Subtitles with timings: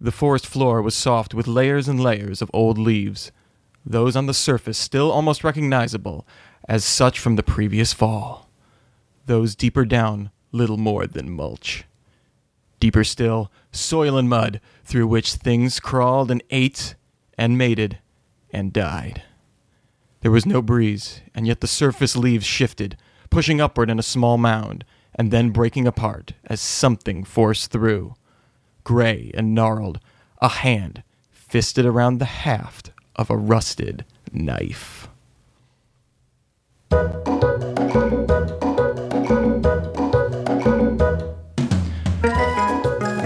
[0.00, 3.32] The forest floor was soft with layers and layers of old leaves,
[3.84, 6.26] those on the surface still almost recognizable
[6.68, 8.50] as such from the previous fall.
[9.26, 11.84] Those deeper down, little more than mulch.
[12.78, 16.94] Deeper still, soil and mud through which things crawled and ate
[17.38, 17.98] and mated
[18.50, 19.22] and died.
[20.20, 22.96] There was no breeze, and yet the surface leaves shifted,
[23.30, 24.84] pushing upward in a small mound,
[25.14, 28.14] and then breaking apart as something forced through.
[28.86, 29.98] Gray and gnarled,
[30.40, 35.08] a hand fisted around the haft of a rusted knife.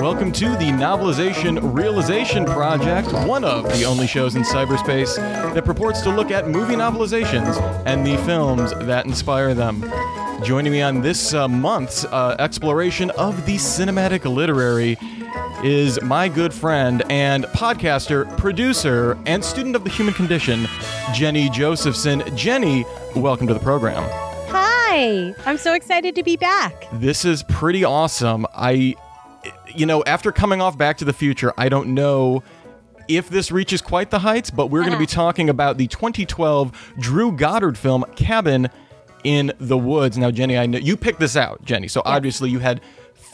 [0.00, 5.16] Welcome to the Novelization Realization Project, one of the only shows in cyberspace
[5.52, 9.84] that purports to look at movie novelizations and the films that inspire them.
[10.42, 14.96] Joining me on this uh, month's uh, exploration of the cinematic literary
[15.64, 20.66] is my good friend and podcaster, producer, and student of the human condition,
[21.12, 22.22] Jenny Josephson.
[22.34, 22.84] Jenny,
[23.14, 24.02] welcome to the program.
[24.48, 26.86] Hi, I'm so excited to be back.
[26.94, 28.46] This is pretty awesome.
[28.54, 28.94] I,
[29.74, 32.42] you know, after coming off Back to the Future, I don't know
[33.06, 35.14] if this reaches quite the heights, but we're going to be uh-huh.
[35.14, 38.70] talking about the 2012 Drew Goddard film Cabin
[39.24, 40.16] in the Woods.
[40.16, 42.80] Now, Jenny, I know you picked this out, Jenny, so obviously you had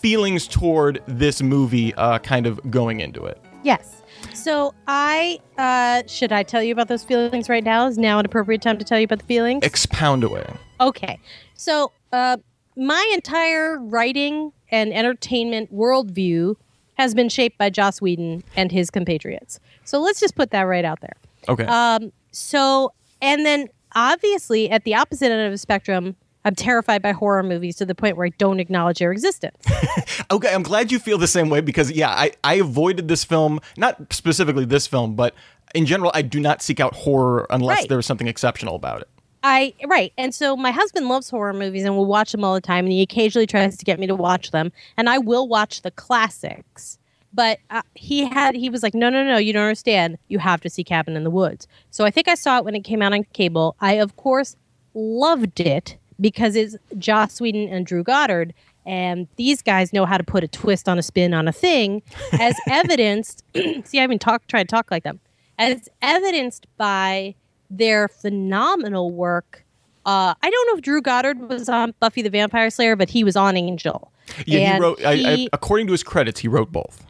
[0.01, 3.41] feelings toward this movie uh, kind of going into it.
[3.63, 4.03] Yes.
[4.33, 7.87] So I uh, should I tell you about those feelings right now?
[7.87, 9.65] Is now an appropriate time to tell you about the feelings?
[9.65, 10.47] Expound away.
[10.81, 11.19] Okay.
[11.55, 12.37] So uh,
[12.77, 16.57] my entire writing and entertainment worldview
[16.95, 19.61] has been shaped by Joss Whedon and his compatriots.
[19.85, 21.17] So let's just put that right out there.
[21.49, 21.65] Okay.
[21.65, 26.17] Um, so, and then obviously at the opposite end of the spectrum,
[26.47, 29.57] I'm terrified by horror movies to the point where I don't acknowledge their existence.
[30.31, 33.59] okay, I'm glad you feel the same way because yeah, I, I avoided this film,
[33.77, 35.35] not specifically this film, but
[35.75, 37.89] in general, I do not seek out horror unless Right.
[37.89, 39.09] there is something exceptional about it.
[39.43, 42.61] I right, and so my husband loves horror movies and will watch them all the
[42.61, 45.83] time, and he occasionally tries to get me to watch them, and I will watch
[45.83, 46.97] the classics.
[47.35, 50.17] But uh, he had he was like, no, no, no, you don't understand.
[50.29, 51.67] You have to see Cabin in the Woods.
[51.91, 53.77] So I think I saw it when it came out on cable.
[53.81, 54.57] I of course
[54.95, 58.55] loved it because it's Joss Whedon and Drew Goddard,
[58.85, 62.03] and these guys know how to put a twist on a spin on a thing,
[62.33, 63.45] as evidenced.
[63.55, 65.21] see, I haven't talked tried to talk like them,
[65.59, 67.35] as evidenced by
[67.71, 69.65] their phenomenal work.
[70.05, 73.25] Uh, I don't know if Drew Goddard was on Buffy the Vampire Slayer, but he
[73.25, 74.13] was on Angel.
[74.47, 75.05] Yeah, he And wrote.
[75.05, 77.05] I, I, according to his credits, he wrote both.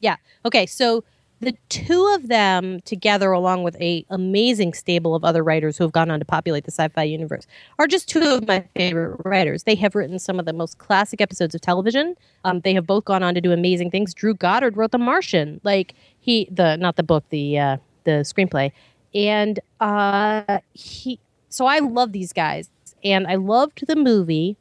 [0.00, 0.16] Yeah.
[0.44, 0.64] Okay.
[0.64, 1.04] So
[1.40, 5.92] the two of them together, along with a amazing stable of other writers who have
[5.92, 7.46] gone on to populate the sci-fi universe,
[7.78, 9.62] are just two of my favorite writers.
[9.62, 12.16] They have written some of the most classic episodes of television.
[12.44, 14.14] Um, they have both gone on to do amazing things.
[14.14, 18.72] Drew Goddard wrote The Martian, like he the not the book, the uh, the screenplay,
[19.14, 21.20] and uh, he.
[21.50, 22.68] So I love these guys,
[23.04, 24.56] and I loved the movie.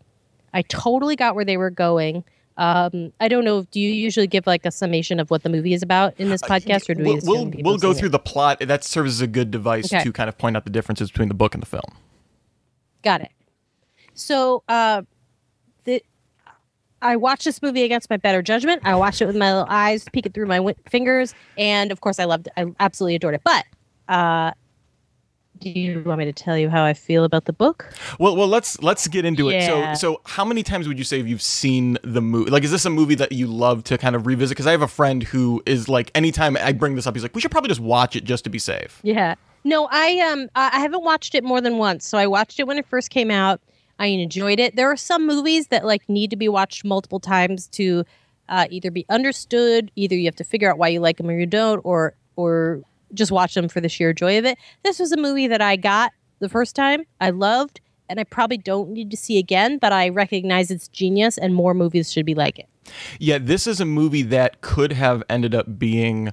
[0.54, 2.24] I totally got where they were going.
[2.58, 3.64] Um, I don't know.
[3.72, 6.42] Do you usually give like a summation of what the movie is about in this
[6.42, 7.18] podcast, or do we?
[7.18, 8.12] Uh, we'll we'll, we'll go through it?
[8.14, 8.60] the plot.
[8.60, 10.04] That serves as a good device Okay.
[10.04, 11.84] to kind of point out the differences between the book and the film.
[13.04, 13.32] Got it.
[14.16, 15.04] So, uh,
[15.84, 16.02] the
[17.02, 18.82] I watched this movie against my better judgment.
[18.84, 22.18] I watched it with my little eyes peeking through my wi- fingers, and of course,
[22.20, 22.48] I loved.
[22.48, 22.54] it.
[22.58, 23.42] I absolutely adored it.
[23.44, 23.66] But
[24.10, 24.52] uh,
[25.60, 27.92] do you want me to tell you how I feel about the book?
[28.20, 29.64] Well, well, let's let's get into it.
[29.64, 32.52] So, so how many times would you say you've seen the movie?
[32.52, 34.56] Like, is this a movie that you love to kind of revisit?
[34.56, 37.36] Because I have a friend who is like, anytime I bring this up, he's like,
[37.36, 39.00] we should probably just watch it just to be safe.
[39.04, 39.36] Yeah.
[39.64, 42.06] No, I um I I haven't watched it more than once.
[42.06, 43.60] So I watched it when it first came out.
[44.00, 44.76] I enjoyed it.
[44.76, 48.06] There are some movies that like need to be watched multiple times to
[48.50, 51.38] uh, either be understood, either you have to figure out why you like them or
[51.38, 52.82] you don't, or or
[53.14, 54.58] just watch them for the sheer joy of it.
[54.84, 57.06] This was a movie that I got the first time.
[57.22, 57.80] I loved,
[58.10, 61.74] and I probably don't need to see again, but I recognize its genius, and more
[61.74, 62.68] movies should be like it.
[63.20, 66.32] Yeah, this is a movie that could have ended up being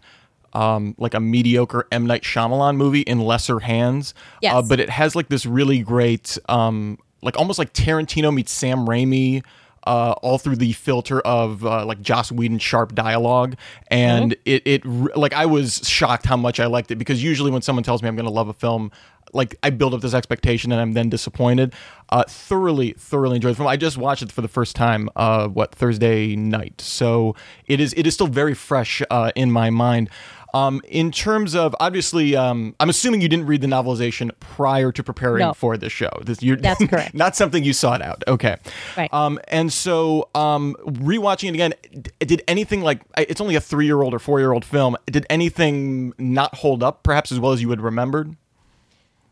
[0.53, 4.15] um, like a mediocre M Night Shyamalan movie in lesser hands.
[4.41, 4.55] Yes.
[4.55, 8.87] Uh, but it has like this really great, um, like almost like Tarantino meets Sam
[8.87, 9.43] Raimi.
[9.87, 13.57] Uh, all through the filter of uh, like Joss Whedon sharp dialogue,
[13.89, 17.63] and it it like I was shocked how much I liked it because usually when
[17.63, 18.91] someone tells me I'm going to love a film,
[19.35, 21.75] like I build up this expectation and I'm then disappointed.
[22.09, 23.69] Uh, thoroughly, thoroughly enjoyed the film.
[23.69, 27.35] I just watched it for the first time, uh, what Thursday night, so
[27.67, 30.09] it is it is still very fresh uh, in my mind.
[30.55, 35.03] Um, in terms of obviously, um, I'm assuming you didn't read the novelization prior to
[35.03, 35.53] preparing No.
[35.53, 36.11] for the show.
[36.23, 37.13] This, you're, That's correct.
[37.15, 38.23] not something you sought out.
[38.29, 38.57] Okay.
[38.97, 39.13] Right.
[39.13, 41.75] Um, and so, um, rewatching it again,
[42.21, 44.97] did anything like it's only a three year old or four year old film?
[45.07, 48.37] Did anything not hold up perhaps as well as you had remembered?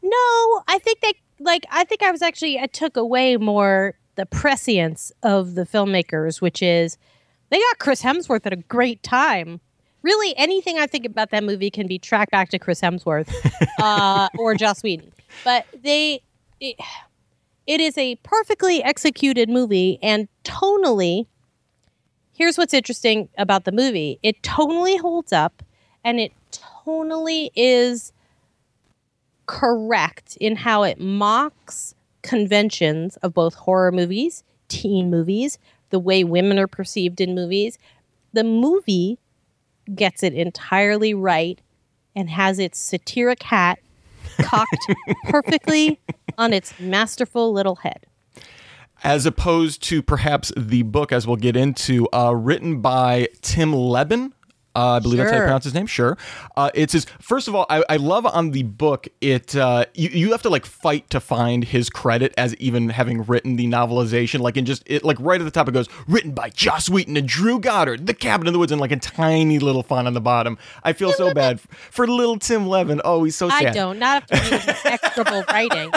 [0.03, 4.27] No, I think they like I think I was actually I took away more the
[4.27, 6.99] prescience of the filmmakers, which is
[7.51, 9.61] they got Chris Hemsworth at a great time.
[10.03, 13.33] Really, anything I think about that movie can be tracked back to Chris Hemsworth
[13.81, 15.13] uh, or Joss Whedon.
[15.45, 16.23] But they,
[16.61, 16.77] it,
[17.67, 21.27] it is a perfectly executed movie, and tonally,
[22.37, 25.63] here's what's interesting about the movie: it tonally holds up,
[26.05, 28.13] and it tonally is
[29.47, 35.59] correct in how it mocks conventions of both horror movies, teen movies,
[35.91, 37.79] the way women are perceived in movies.
[38.33, 39.19] The movie
[39.94, 41.61] gets it entirely right
[42.14, 43.79] and has its satiric hat
[44.40, 44.87] cocked
[45.25, 46.00] perfectly
[46.38, 48.06] on its masterful little head.
[49.05, 54.32] As opposed to perhaps the book, as we'll get into, uh, written by Tim Lebbon.
[54.75, 55.87] Uh, I believe that's how you pronounce his name.
[55.87, 56.17] Sure.
[56.57, 57.07] Uh, it's his.
[57.21, 59.09] First of all, I, I love on the book.
[59.21, 63.25] It uh, you you have to like fight to find his credit as even having
[63.25, 64.41] written the novelization.
[64.41, 67.17] Like in just it like right at the top it goes written by Joss Whedon
[67.17, 70.15] and Drew Goddard, The Cabin in the Woods, and like a tiny little font on
[70.15, 70.57] the bottom.
[70.83, 73.01] I feel so bad for little Tim Lebbon.
[73.05, 73.67] Oh, he's so sad.
[73.67, 75.91] I don't, not after reading this execrable writing.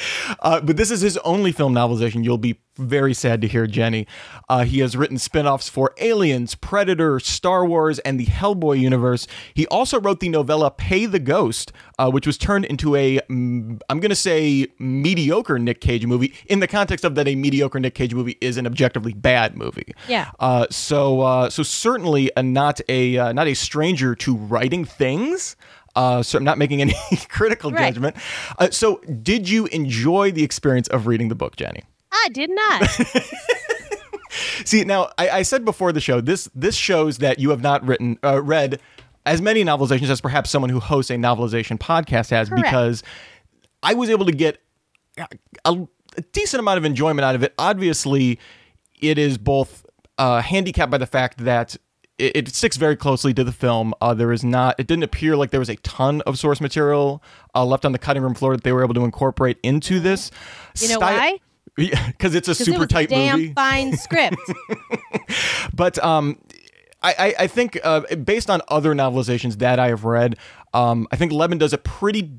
[0.42, 2.24] Uh, but this is his only film novelization.
[2.24, 4.06] You'll be very sad to hear, Jenny.
[4.48, 9.26] Uh, he has written spin offs for Aliens, Predator, Star Wars, and the Hellboy universe.
[9.54, 13.80] He also wrote the novella Pay the Ghost, uh, which was turned into a, mm,
[13.88, 17.80] I'm going to say, mediocre Nick Cage movie in the context of that a mediocre
[17.80, 19.92] Nick Cage movie is an objectively bad movie.
[20.08, 20.30] Yeah.
[20.38, 25.56] Uh, so, uh, so certainly a, not a uh, not a stranger to writing things.
[26.00, 26.94] Uh, so I'm not making any
[27.28, 27.92] critical Right.
[27.92, 28.16] judgment.
[28.58, 31.82] Uh, so, did you enjoy the experience of reading the book, Jenny?
[32.12, 32.88] I did not.
[34.64, 37.84] See, now I, I said before the show this this shows that you have not
[37.86, 38.80] written uh, read
[39.26, 42.64] as many novelizations as perhaps someone who hosts a novelization podcast has, Correct.
[42.64, 43.02] because
[43.82, 44.58] I was able to get
[45.18, 45.26] a,
[45.64, 47.52] a decent amount of enjoyment out of it.
[47.58, 48.38] Obviously,
[49.00, 49.84] it is both
[50.18, 51.76] uh, handicapped by the fact that
[52.20, 53.94] it, it sticks very closely to the film.
[54.00, 54.78] Uh, there is not.
[54.78, 57.22] It didn't appear like there was a ton of source material
[57.54, 60.30] uh, left on the cutting room floor that they were able to incorporate into this.
[60.78, 61.40] You know why?
[61.76, 63.52] Because it's a it super was tight a damn movie.
[63.54, 64.36] fine script.
[65.74, 66.38] But um,
[67.02, 70.36] I, I, I think uh, based on other novelizations that I have read,
[70.74, 72.32] um, I think Lebbon does a pretty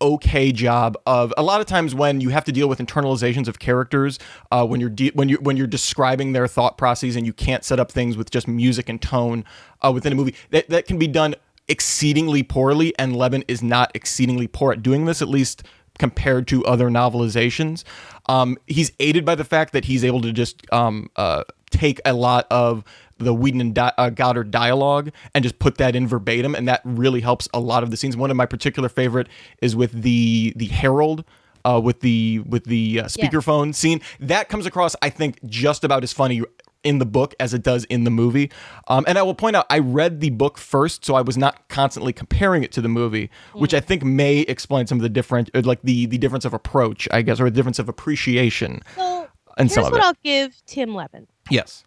[0.00, 3.58] okay job of a lot of times when you have to deal with internalizations of
[3.58, 4.18] characters
[4.52, 7.64] uh, when you're de- when you when you're describing their thought processes and you can't
[7.64, 9.44] set up things with just music and tone
[9.82, 11.34] uh, within a movie that that can be done
[11.68, 15.62] exceedingly poorly and Lebbon is not exceedingly poor at doing this at least
[15.98, 17.84] compared to other novelizations.
[18.26, 22.12] Um, he's aided by the fact that he's able to just um, uh, take a
[22.14, 22.84] lot of
[23.18, 26.80] the Whedon and Di- uh, Goddard dialogue and just put that in verbatim, and that
[26.84, 28.16] really helps a lot of the scenes.
[28.16, 29.28] One of my particular favorite
[29.62, 31.24] is with the the Herald.
[31.64, 36.04] Uh, with the with the uh, speakerphone scene that comes across i think just about
[36.04, 36.40] as funny
[36.84, 38.50] in the book as it does in the movie
[38.86, 41.68] um, and i will point out i read the book first so i was not
[41.68, 45.50] constantly comparing it to the movie which i think may explain some of the different
[45.52, 49.28] uh, like the the difference of approach i guess or the difference of appreciation So
[49.58, 50.00] And here's what.
[50.02, 51.26] I'll give Tim Lebbon.
[51.50, 51.84] yes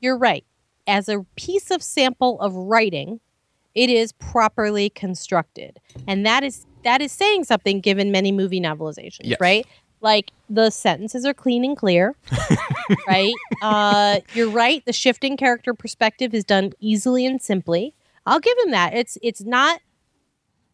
[0.00, 0.44] You're right.
[0.86, 3.20] As a piece of sample of writing,
[3.74, 5.80] it is properly constructed.
[6.06, 9.40] And that is that is saying something given many movie novelizations, Yes.
[9.40, 9.66] right?
[10.02, 12.14] Like the sentences are clean and clear,
[13.08, 13.32] right?
[13.62, 14.84] Uh, you're right.
[14.84, 17.94] The shifting character perspective is done easily and simply.
[18.26, 18.92] I'll give him that.
[18.94, 19.80] It's it's not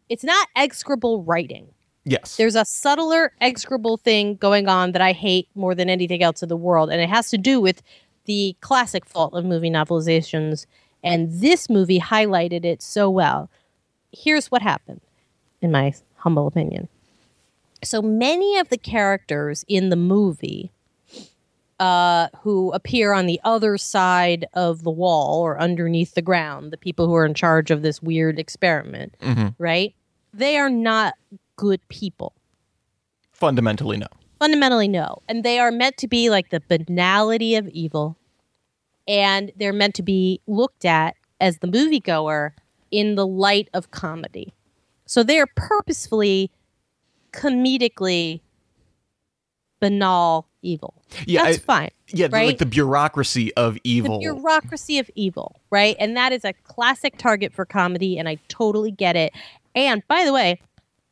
[0.08, 1.68] it's not execrable writing.
[2.04, 6.42] yes There's a subtler, execrable thing going on that I hate more than anything else
[6.42, 7.82] in the world, and it has to do with
[8.26, 10.66] the classic fault of movie novelizations.
[11.02, 13.50] And this movie highlighted it so well.
[14.12, 15.00] Here's what happened,
[15.62, 16.88] in my humble opinion.
[17.82, 20.70] So many of the characters in the movie
[21.78, 26.76] uh, who appear on the other side of the wall or underneath the ground, the
[26.76, 29.54] people who are in charge of this weird experiment, Mhm.
[29.58, 29.94] right?
[30.34, 31.14] They are not
[31.56, 32.34] good people.
[33.32, 34.06] fundamentally no
[34.40, 35.18] Fundamentally, no.
[35.28, 38.16] And they are meant to be like the banality of evil.
[39.06, 42.52] And they're meant to be looked at as the moviegoer
[42.90, 44.52] in the light of comedy.
[45.06, 46.50] So they're purposefully,
[47.32, 48.40] comedically
[49.80, 51.02] banal evil.
[51.26, 51.90] Yeah, That's I- fine.
[52.12, 52.47] Yeah, right?
[52.47, 54.18] like the bureaucracy of evil.
[54.18, 55.97] The bureaucracy of evil, right?
[56.00, 59.32] And that is a classic target for comedy, and I totally get it.
[59.75, 60.61] And by the way,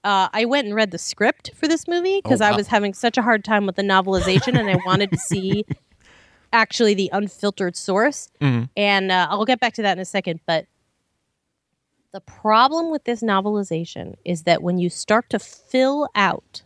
[0.05, 2.95] uh, I went and read the script for this movie because Oh, I was having
[2.95, 5.65] such a hard time with the novelization, and I wanted to see
[6.53, 8.31] actually the unfiltered source.
[8.41, 8.69] Mhm.
[8.77, 10.41] And uh, I'll get back to that in a second.
[10.47, 10.67] But
[12.13, 16.63] the problem with this novelization is that when you start to fill out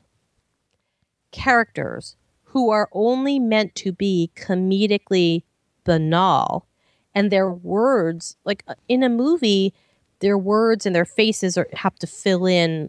[1.31, 5.43] characters who are only meant to be comedically
[5.85, 6.67] banal
[7.15, 9.73] and their words like uh, in a movie
[10.21, 12.89] their words and their faces are, have to fill in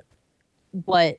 [0.86, 1.18] what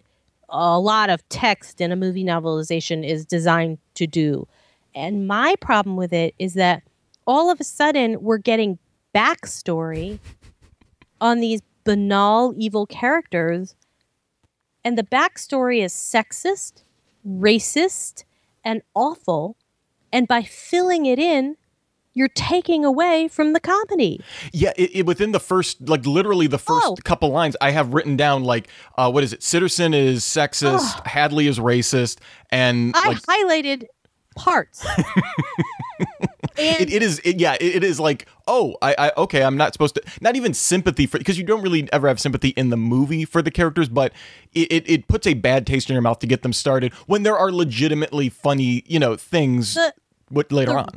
[0.49, 4.47] a lot of text in a movie novelization is designed to do.
[4.95, 6.83] And my problem with it is that
[7.27, 8.79] all of a sudden we're getting
[9.15, 10.19] backstory
[11.21, 13.75] on these banal evil characters
[14.85, 16.85] and the backstory is sexist
[17.27, 18.25] racist
[18.65, 19.57] and awful.
[20.13, 21.57] And by filling it in
[22.15, 24.21] you're taking away from the comedy
[24.53, 26.97] Yeah, it, it, within the first, like literally the first Oh.
[27.05, 29.41] couple lines, I have written down like, uh, what is it?
[29.41, 32.19] Sitterson is sexist, Hadley is racist,
[32.51, 33.85] and i like highlighted
[34.37, 34.85] parts
[35.97, 36.07] and
[36.59, 39.73] it, it is, it, yeah, it, it is like, oh, I, I, okay, I'm not
[39.73, 42.77] supposed to, not even sympathy for, because you don't really ever have sympathy in the
[42.77, 44.13] movie for the characters, but
[44.53, 47.23] it, it, it puts a bad taste in your mouth to get them started when
[47.23, 49.95] there are legitimately funny, you know, things The-
[50.29, 50.89] what later the- on.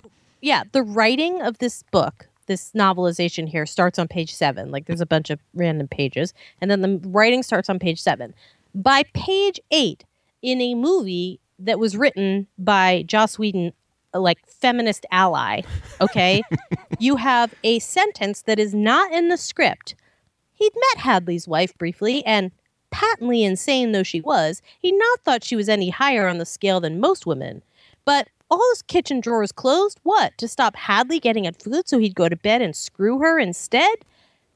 [0.48, 4.72] Yeah, the writing of this book, this novelization here, starts on page seven.
[4.72, 8.34] Like there's a bunch of random pages, and then the writing starts on page seven.
[8.74, 10.06] By page eight,
[10.42, 13.74] in a movie that was written by Joss Whedon,
[14.14, 15.64] uh, like feminist ally,
[16.00, 16.42] okay,
[17.00, 19.96] you have a sentence that is not in the script.
[20.54, 22.52] He'd met Hadley's wife briefly, and
[22.90, 26.80] patently insane though she was, he not thought she was any higher on the scale
[26.80, 27.64] than most women.
[28.06, 30.00] But all his kitchen drawers closed?
[30.04, 30.38] What?
[30.38, 34.00] To stop Hadley getting at food so he'd go to bed and screw her instead?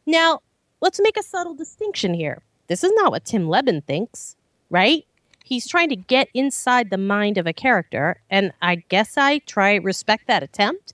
[0.06, 0.42] Now,
[0.82, 2.42] let's make a subtle distinction here.
[2.68, 4.36] This is not what Tim Lebbon thinks,
[4.70, 5.06] right?
[5.44, 9.76] He's trying to get inside the mind of a character, and I guess I try
[9.76, 10.94] respect that attempt.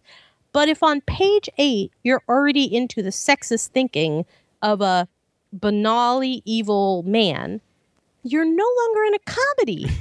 [0.51, 4.25] But if on page eight you're already into the sexist thinking
[4.63, 5.07] of a
[5.55, 7.61] banally evil man,
[8.31, 9.87] you're no longer in a comedy.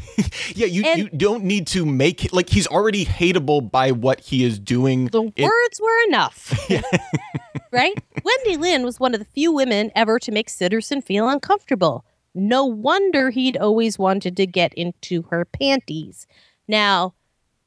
[0.55, 4.21] Yeah, you, And- you don't need to make it like he's already hateable by what
[4.21, 5.07] he is doing.
[5.07, 6.59] The in- words were enough.
[7.73, 7.95] right?
[8.23, 12.05] Wendy Lin was one of the few women ever to make Sitterson feel uncomfortable.
[12.35, 16.27] No wonder he'd always wanted to get into her panties.
[16.69, 17.15] Now,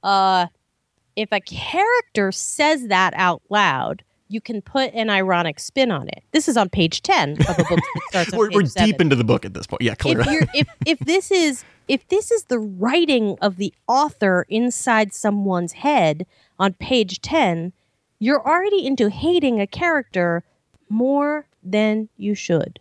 [0.04, 0.48] uh,
[1.16, 6.24] if a character says that out loud, you can put an ironic spin on it.
[6.32, 7.80] This is on page 10 of a book
[8.14, 9.82] that starts we're, we're deep into the book at this point.
[9.82, 10.32] Yeah, if clearly.
[10.32, 15.74] you're if if this is if this is the writing of the author inside someone's
[15.74, 16.26] head
[16.60, 17.74] on page 10
[18.20, 20.44] you're already into hating a character
[20.90, 22.80] more than you should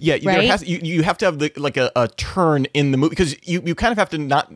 [0.00, 0.48] Yeah, Right?
[0.48, 3.36] has you, you have to have the like a, a turn in the movie because
[3.46, 4.52] you, you kind of have to not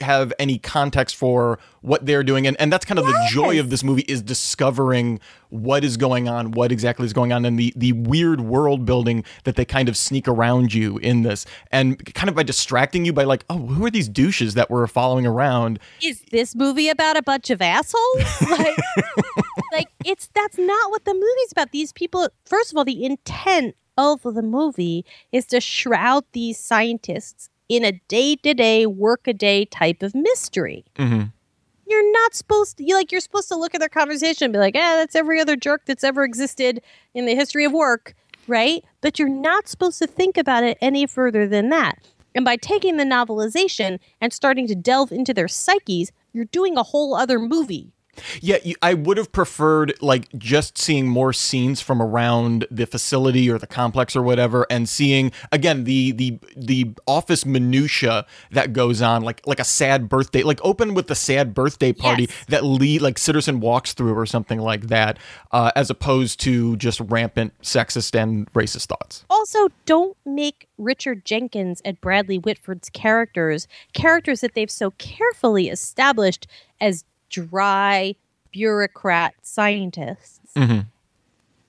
[0.00, 2.46] have any context for what they're doing.
[2.46, 5.20] And, and that's kind of the joy of this movie is discovering
[5.54, 9.22] what is going on what exactly is going on and the the weird world building
[9.44, 11.46] that they kind of sneak around you in this.
[11.70, 14.86] And kind of by distracting you by like oh who are these douches that we're
[14.88, 15.78] following around?
[16.02, 18.24] Is this movie about a bunch of assholes?
[18.54, 18.76] Like
[19.72, 21.70] like it's that's not what the movie's about.
[21.72, 27.48] These people first of all the intent of the movie is to shroud these scientists
[27.68, 31.32] in a day-to-day work-a-day type of mystery Mhm.
[31.86, 34.58] you're not supposed to you like you're supposed to look at their conversation and be
[34.58, 36.80] like, eh, that's every other jerk that's ever existed
[37.14, 38.14] in the history of work,
[38.48, 38.82] right?
[39.02, 41.98] But you're not supposed to think about it any further than that.
[42.34, 46.82] And by taking the novelization and starting to delve into their psyches, you're doing a
[46.82, 47.92] whole other movie.
[48.40, 53.58] Yeah, I would have preferred like just seeing more scenes from around the facility or
[53.58, 59.22] the complex or whatever, and seeing again the the the office minutia that goes on,
[59.22, 62.44] like like a sad birthday, like open with the sad birthday party Yes.
[62.48, 65.18] that Lee like Sitterson walks through or something like that,
[65.52, 69.24] uh, as opposed to just rampant sexist and racist thoughts.
[69.30, 76.46] Also, don't make Richard Jenkins and Bradley Whitford's characters characters that they've so carefully established
[76.80, 77.04] as
[77.34, 78.14] dry
[78.52, 80.86] bureaucrat scientists Mhm.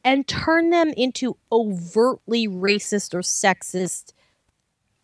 [0.04, 4.14] and turn them into overtly racist or sexist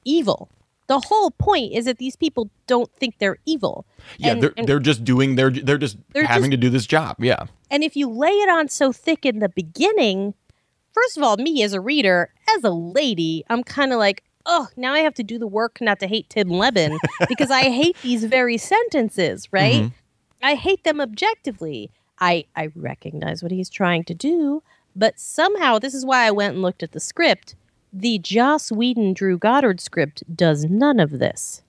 [0.06, 0.50] evil.
[0.88, 3.86] The whole point is that these people don't think they're evil.
[4.18, 6.70] Yeah, And- they're and- they're just doing they're they're just They're having just- to do
[6.70, 7.16] this job.
[7.24, 7.46] Yeah.
[7.70, 10.34] And if you lay it on so thick in the beginning,
[10.94, 14.68] first of all, me as a reader, as a lady, I'm kind of like, oh,
[14.76, 17.00] now I have to do the work not to hate Tim Lebbon
[17.30, 19.84] because I hate these very sentences, right?
[19.84, 19.94] Mhm.
[20.44, 21.92] I hate them objectively.
[22.20, 24.64] I I recognize what he's trying to do,
[24.96, 27.56] but somehow this is why I went and looked at the script.
[27.94, 31.62] The Joss Whedon Drew Goddard script does none of this.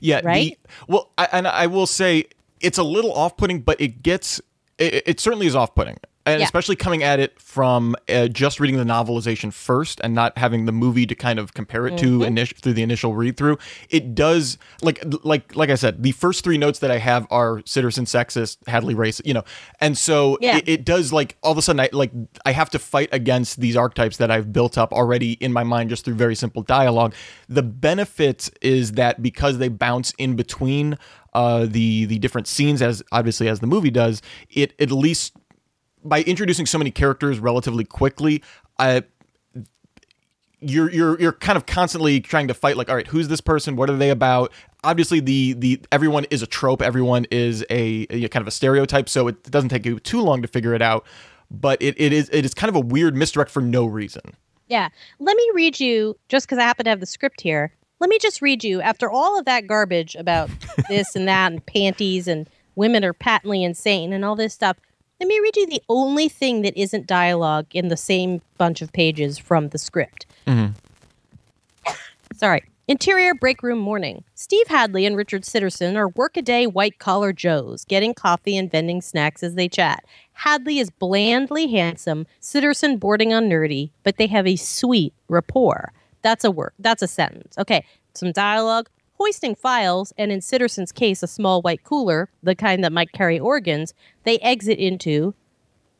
[0.00, 0.58] Yeah, Right?
[0.62, 2.26] The, well, I, and I will say
[2.60, 4.40] it's a little off-putting, but it gets
[4.78, 6.44] it, it certainly is off-putting, and Yeah.
[6.44, 10.72] especially coming at it from uh, just reading the novelization first and not having the
[10.72, 12.36] movie to kind of compare it to Mm-hmm.
[12.36, 13.58] init- through the initial read-through.
[13.90, 17.58] It does like like like I said, the first three notes that I have are
[17.62, 19.44] Sitterson sexist, Hadley racist, you know,
[19.80, 20.56] and so Yeah.
[20.58, 22.10] it, it does like all of a sudden I like
[22.44, 25.90] I have to fight against these archetypes that I've built up already in my mind
[25.90, 27.14] just through very simple dialogue.
[27.48, 30.98] The benefit is that because they bounce in between
[31.34, 35.34] uh, the the different scenes as obviously as the movie does, it at least
[36.08, 38.42] by introducing so many characters relatively quickly,
[38.78, 39.04] I
[40.60, 43.76] you're you're you're kind of constantly trying to fight like all right who's this person?
[43.76, 44.52] What are they about?
[44.84, 46.82] Obviously the the everyone is a trope.
[46.82, 50.42] Everyone is a, a kind of a stereotype so it doesn't take you too long
[50.42, 51.04] to figure it out.
[51.50, 54.22] But it, it is it is kind of a weird misdirect for no reason.
[54.68, 54.88] Yeah.
[55.18, 58.18] Let me read you, just because I happen to have the script here, let me
[58.18, 60.50] just read you, after all of that garbage about
[60.88, 64.76] this and that and panties and women are patently insane and all this stuff,
[65.20, 68.92] let me read you the only thing that isn't dialogue in the same bunch of
[68.92, 70.26] pages from the script.
[70.46, 70.72] Mm-hmm.
[72.34, 72.62] Sorry.
[72.88, 74.22] Interior break room morning.
[74.36, 79.42] Steve Hadley and Richard Sitterson are workaday white collar Joes, getting coffee and vending snacks
[79.42, 80.04] as they chat.
[80.34, 85.92] Hadley is blandly handsome, Sitterson boarding on nerdy, but they have a sweet rapport.
[86.22, 86.74] That's a word.
[86.78, 87.58] That's a sentence.
[87.58, 88.88] Okay, some dialogue.
[89.18, 93.38] Hoisting files, and in Sitterson's case, a small white cooler, the kind that might carry
[93.38, 93.94] organs,
[94.24, 95.34] they exit into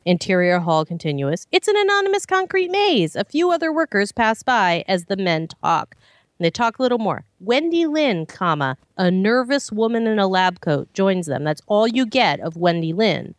[0.07, 1.47] Interior hall continuous.
[1.51, 3.13] It's an anonymous concrete maze.
[3.17, 5.97] A few other workers pass by as the men talk.
[6.39, 7.25] They talk a little more.
[7.41, 11.43] Wendy Lin, comma, a nervous woman in a lab coat joins them.
[11.43, 13.35] That's all you get of Wendy Lin.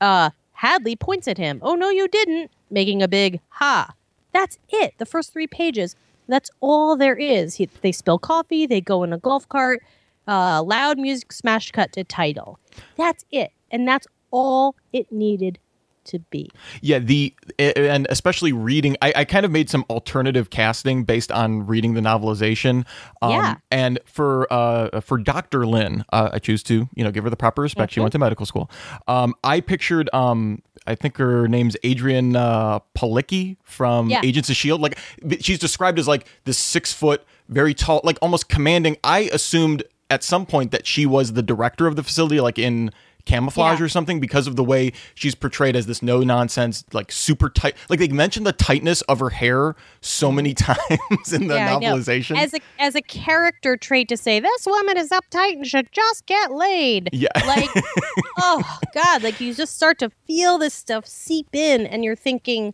[0.00, 1.58] Uh, Hadley points at him.
[1.62, 3.92] Oh no, you didn't, making a big ha.
[4.32, 4.94] That's it.
[4.98, 5.96] The first three pages.
[6.28, 7.54] That's all there is.
[7.56, 8.66] He, they spill coffee.
[8.66, 9.82] They go in a golf cart.
[10.26, 12.58] Uh, loud music, smash cut to title.
[12.96, 15.58] That's it, and that's all it needed
[16.04, 16.50] to be.
[16.82, 21.66] Yeah, the and especially reading, I, I kind of made some alternative casting based on
[21.66, 22.84] reading the novelization.
[23.22, 23.54] Um, Yeah.
[23.70, 25.66] And for uh for Dr.
[25.66, 27.92] Lin, uh, I choose to you know give her the proper respect.
[27.92, 28.70] She went to medical school.
[29.06, 30.62] Um, I pictured um.
[30.88, 34.20] I think her name's Adrianne uh, Palicki from Yeah.
[34.24, 34.80] Agents of Shield.
[34.80, 34.98] Like
[35.40, 38.96] she's described as like this six foot, very tall, like almost commanding.
[39.04, 42.90] I assumed at some point that she was the director of the facility, like in
[43.24, 43.84] camouflage Yeah.
[43.84, 47.74] or something because of the way she's portrayed as this no nonsense like super tight
[47.90, 52.38] like they mentioned the tightness of her hair so many times in the Yeah, novelization
[52.38, 56.24] As a as a character trait to say this woman is uptight and should just
[56.26, 57.10] get laid.
[57.12, 57.68] yeah Like,
[58.38, 62.72] oh god, like you just start to feel this stuff seep in, and you're thinking,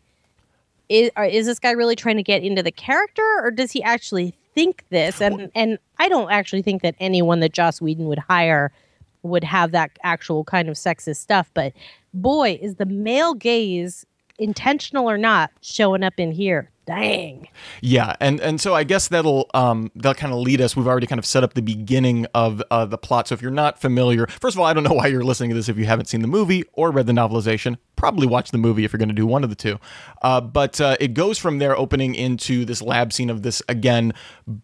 [0.89, 4.35] is is this guy really trying to get into the character, or does he actually
[4.55, 5.21] think this?
[5.21, 8.71] And and I don't actually think that anyone that Joss Whedon would hire
[9.25, 11.51] would have that actual kind of sexist stuff.
[11.55, 11.73] But
[12.13, 14.07] boy, is the male gaze
[14.39, 16.71] intentional or not showing up in here?
[16.87, 17.49] Dang.
[17.81, 20.77] Yeah, and and so I guess that'll um that'll kind of lead us.
[20.77, 23.29] We've already kind of set up the beginning of uh, the plot.
[23.29, 25.57] So if you're not familiar, first of all, I don't know why you're listening to
[25.57, 27.79] this if you haven't seen the movie or read the novelization.
[27.97, 29.79] Probably watch the movie if you're going to do one of the two.
[30.21, 34.13] Uh, but uh, it goes from there, opening into this lab scene of this again,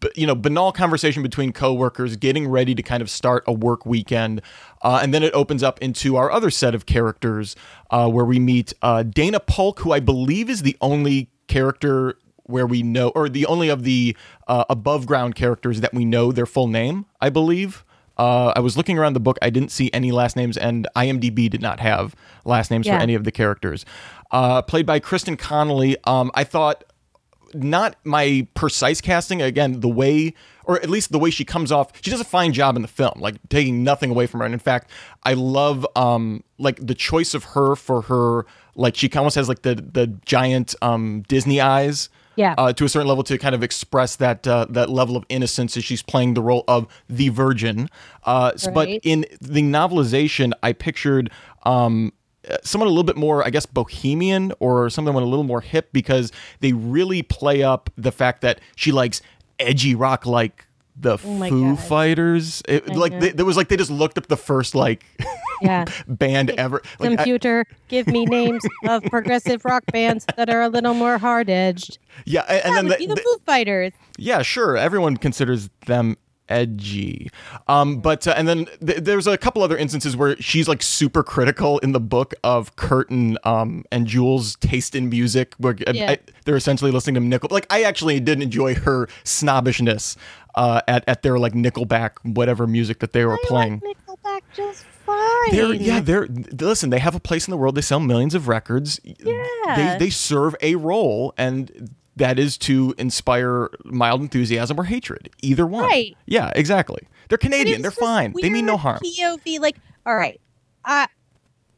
[0.01, 3.87] b- you know, banal conversation between coworkers, getting ready to kind of start a work
[3.87, 4.43] weekend,
[4.83, 7.57] uh, and then it opens up into our other set of characters,
[7.91, 12.67] uh, where we meet uh, Dana Polk, who I believe is the only character where
[12.67, 14.17] we know, or the only of the
[14.49, 17.85] uh, above ground characters that we know their full name, I believe.
[18.19, 19.39] Uh, I was looking around the book.
[19.41, 22.97] I didn't see any last names, and IMDb did not have last names Yeah.
[22.97, 23.85] for any of the characters.
[24.31, 25.97] Uh, played by Kristen Connolly.
[26.05, 26.85] Um, I thought
[27.55, 30.33] not my precise casting again the way
[30.65, 32.89] or at least the way she comes off she does a fine job in the
[32.89, 34.91] film like taking nothing away from her and in fact
[35.25, 39.63] i love um like the choice of her for her like she almost has like
[39.63, 42.55] the the giant um disney eyes Yeah.
[42.57, 45.77] uh, to a certain level to kind of express that uh, that level of innocence
[45.77, 47.89] as she's playing the role of the virgin.
[48.25, 51.31] Uh, s- But in the novelization, I pictured
[51.65, 52.13] um,
[52.48, 55.90] Uh, someone a little bit more, I guess, bohemian or someone a little more hip
[55.92, 59.20] because they really play up the fact that she likes
[59.59, 60.64] edgy rock like
[60.96, 61.81] the Oh Foo God.
[61.85, 62.62] Fighters.
[62.68, 65.05] It, like they, there was like they just looked up the first like
[65.62, 65.85] Yeah.
[66.09, 66.81] band ever.
[66.98, 71.18] Like, I- Computer, give me names of progressive rock bands that are a little more
[71.18, 71.98] hard edged.
[72.24, 73.92] yeah, and, and then the- the the- Foo Fighters.
[74.18, 74.76] Yeah, sure.
[74.79, 76.16] Everyone considers them
[76.51, 77.31] edgy.
[77.69, 81.23] Um, but uh, and then th- there's a couple other instances where she's like super
[81.23, 85.55] critical in the book of Kurt and um and Jules' taste in music.
[85.59, 86.11] Where uh, Yeah.
[86.13, 87.49] I- they're essentially listening to Nickel.
[87.53, 90.17] Like I actually did enjoy her snobbishness
[90.55, 93.81] uh, at at their like Nickelback whatever music that they were playing.
[93.85, 95.51] I like Nickelback just fine.
[95.51, 96.27] They're yeah, they're
[96.59, 97.75] listen, they have a place in the world.
[97.75, 99.01] They sell millions of records.
[99.05, 99.45] Yeah.
[99.77, 105.29] They they serve a role and that is to inspire mild enthusiasm or hatred.
[105.43, 105.85] Either one.
[105.85, 106.17] Right.
[106.27, 107.01] Yeah, exactly.
[107.29, 107.83] They're Canadian.
[107.83, 108.35] They're fine.
[108.41, 109.01] They mean no harm.
[109.05, 110.41] POV, like, all right,
[110.85, 111.07] uh,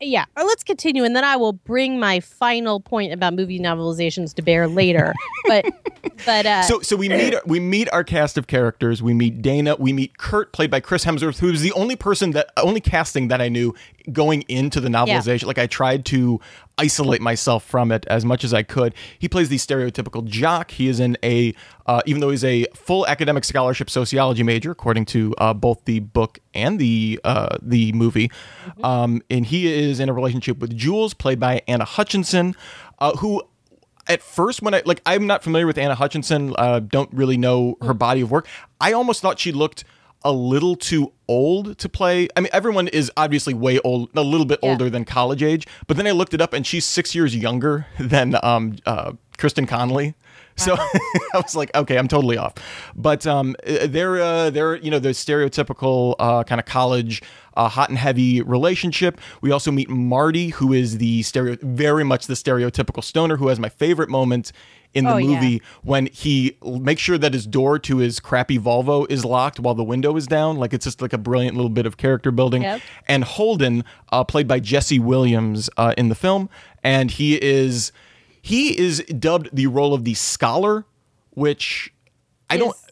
[0.00, 0.24] yeah.
[0.36, 4.42] Or let's continue, and then I will bring my final point about movie novelizations to
[4.42, 5.12] bear later.
[5.46, 5.64] but,
[6.24, 9.02] but uh, So so we meet we meet our cast of characters.
[9.02, 9.76] We meet Dana.
[9.78, 13.28] We meet Kurt, played by Chris Hemsworth, who was the only person that only casting
[13.28, 13.74] that I knew
[14.10, 15.44] going into the novelization.
[15.46, 16.40] Like I tried to
[16.78, 18.94] isolate myself from it as much as I could.
[19.18, 20.70] He plays the stereotypical jock.
[20.70, 21.54] He is in a
[21.86, 26.00] uh, even though he's a full academic scholarship sociology major, according to uh, both the
[26.00, 28.30] book and the uh, the movie.
[28.82, 32.54] Um, and he is in a relationship with Jules, played by Anna Hutchinson,
[32.98, 33.42] uh, who
[34.06, 37.76] at first when I like I'm not familiar with Anna Hutchinson, uh, don't really know
[37.82, 38.48] her body of work.
[38.80, 39.84] I almost thought she looked
[40.24, 42.28] a little too old to play.
[42.36, 44.70] I mean, everyone is obviously way old, a little bit Yeah.
[44.70, 45.66] older than college age.
[45.86, 49.66] But then I looked it up, and she's six years younger than um, uh, Kristen
[49.66, 50.14] Connolly.
[50.56, 50.76] So
[51.34, 52.52] I was like, okay, I'm totally off.
[52.94, 57.22] But um, uh, they're uh, they're you know the stereotypical uh, kind of college
[57.56, 59.18] uh, hot and heavy relationship.
[59.40, 63.58] We also meet Marty, who is the stereo very much the stereotypical stoner, who has
[63.58, 64.52] my favorite moment
[64.94, 65.26] in the Oh, yeah.
[65.40, 69.74] movie when he makes sure that his door to his crappy Volvo is locked while
[69.74, 70.56] the window is down.
[70.58, 72.62] Like it's just like a brilliant little bit of character building.
[72.62, 72.80] Yep.
[73.08, 76.48] And Holden, uh, played by Jesse Williams uh, in the film,
[76.82, 77.92] and he is
[78.40, 80.84] he is dubbed the role of the scholar,
[81.30, 81.92] which
[82.50, 82.74] I don't.
[82.74, 82.84] is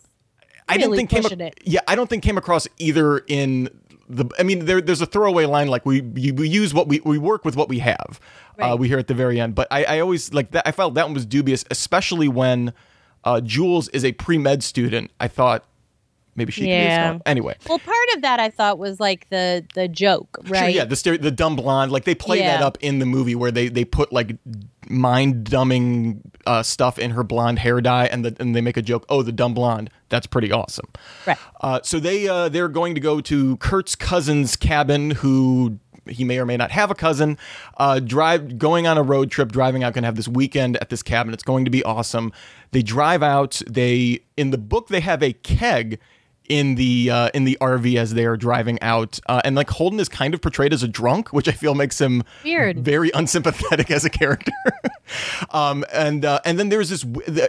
[0.69, 1.25] I didn't think came.
[1.27, 1.53] Ac-.
[1.65, 3.69] Yeah, I don't think came across either in
[4.11, 4.27] the.
[4.39, 7.19] I mean, there, there's a throwaway line like we we, we use what we we
[7.19, 8.21] work with what we have.
[8.59, 10.67] Uh, we hear at the very end, but I, I always like that.
[10.69, 12.75] I felt that one was dubious, especially when
[13.25, 15.11] uh, Jules is a pre med student.
[15.19, 15.65] I thought
[16.41, 17.19] maybe she could be a Yeah.
[17.27, 20.59] Anyway, well, part of that I thought was like the the joke, right?
[20.61, 23.51] Sure, yeah, the the dumb blonde, like they play that up in the movie where
[23.51, 24.37] they they put like
[24.89, 28.83] mind dumbing uh, stuff in her blonde hair dye, and the, and they make a
[28.83, 29.05] joke.
[29.09, 29.91] Oh, the dumb blonde.
[30.09, 30.89] That's pretty awesome.
[31.27, 31.39] Right.
[31.61, 36.39] Uh, so they uh, they're going to go to Kurt's cousin's cabin, who he may
[36.39, 37.39] or may not have a cousin.
[37.77, 40.89] Uh, drive going on a road trip, driving out, going to have this weekend at
[40.89, 41.33] this cabin.
[41.33, 42.33] It's going to be awesome.
[42.73, 43.63] They drive out.
[43.69, 46.01] They in the book they have a keg
[46.51, 50.01] in the uh, in the RV as they are driving out, uh, and like Holden
[50.01, 52.81] is kind of portrayed as a drunk, which I feel makes him Weird.
[52.81, 54.53] very unsympathetic as a character.
[55.51, 57.05] um, and uh, and then there's this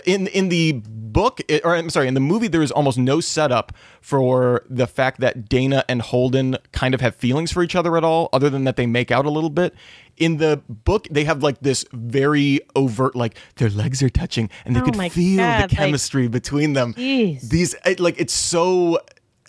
[0.05, 3.73] in in the book, or I'm sorry, in the movie, there is almost no setup
[4.01, 8.03] for the fact that Dana and Holden kind of have feelings for each other at
[8.03, 9.73] all, other than that they make out a little bit.
[10.21, 14.75] In the book, they have like this very overt, like their legs are touching, and
[14.75, 16.93] they Oh could feel God, the like- chemistry between them.
[16.93, 17.49] Jeez.
[17.49, 18.99] These it, like it's so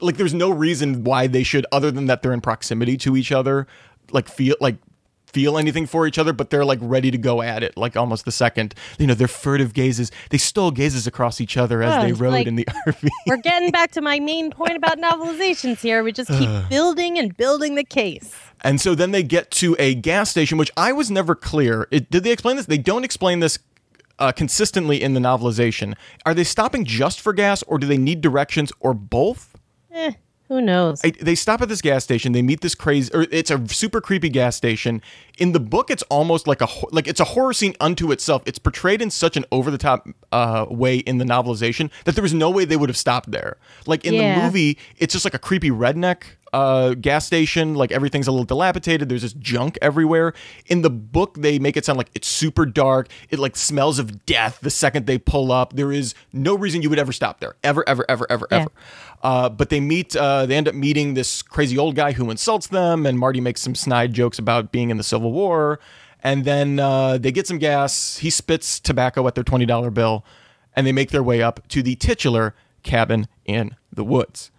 [0.01, 3.31] like there's no reason why they should, other than that they're in proximity to each
[3.31, 3.67] other,
[4.13, 4.77] like feel like
[5.33, 8.25] feel anything for each other, but they're like ready to go at it, like almost
[8.25, 8.75] the second.
[8.99, 12.33] You know, their furtive gazes, they stole gazes across each other as Oh, they rode
[12.33, 13.09] like- in the RV.
[13.27, 16.03] We're getting back to my main point about novelizations here.
[16.03, 18.35] We just keep building and building the case.
[18.63, 21.89] And so then they get to a gas station, which I was never clear.
[21.91, 22.67] It, did they explain this?
[22.67, 23.59] They don't explain this
[24.19, 25.95] uh, consistently in the novelization.
[26.25, 29.57] Are they stopping just for gas, or do they need directions, or both?
[29.91, 30.13] Eh,
[30.53, 31.01] who knows?
[31.03, 32.33] I, they stop at this gas station.
[32.33, 35.01] They meet this crazy, or it's a super creepy gas station.
[35.39, 38.43] In the book, it's almost like a like it's a horror scene unto itself.
[38.45, 42.23] It's portrayed in such an over the top uh, way in the novelization that there
[42.23, 43.57] was no way they would have stopped there.
[43.87, 47.75] Like in the movie, it's just like a creepy redneck uh, gas station.
[47.75, 49.09] Like everything's a little dilapidated.
[49.09, 50.35] There's just junk everywhere.
[50.67, 53.09] In the book, they make it sound like it's super dark.
[53.31, 55.73] It like smells of death the second they pull up.
[55.75, 58.59] There is no reason you would ever stop there, ever, ever, ever, ever, Yeah.
[58.61, 58.71] ever.
[59.23, 60.17] Uh, but they meet.
[60.17, 63.61] Uh, they end up meeting this crazy old guy who insults them, and Marty makes
[63.61, 65.79] some snide jokes about being in the Civil War.
[66.25, 68.19] And then uh, they get some gas.
[68.19, 70.25] He spits tobacco at their twenty dollar bill,
[70.75, 74.51] and they make their way up to the titular cabin in the woods.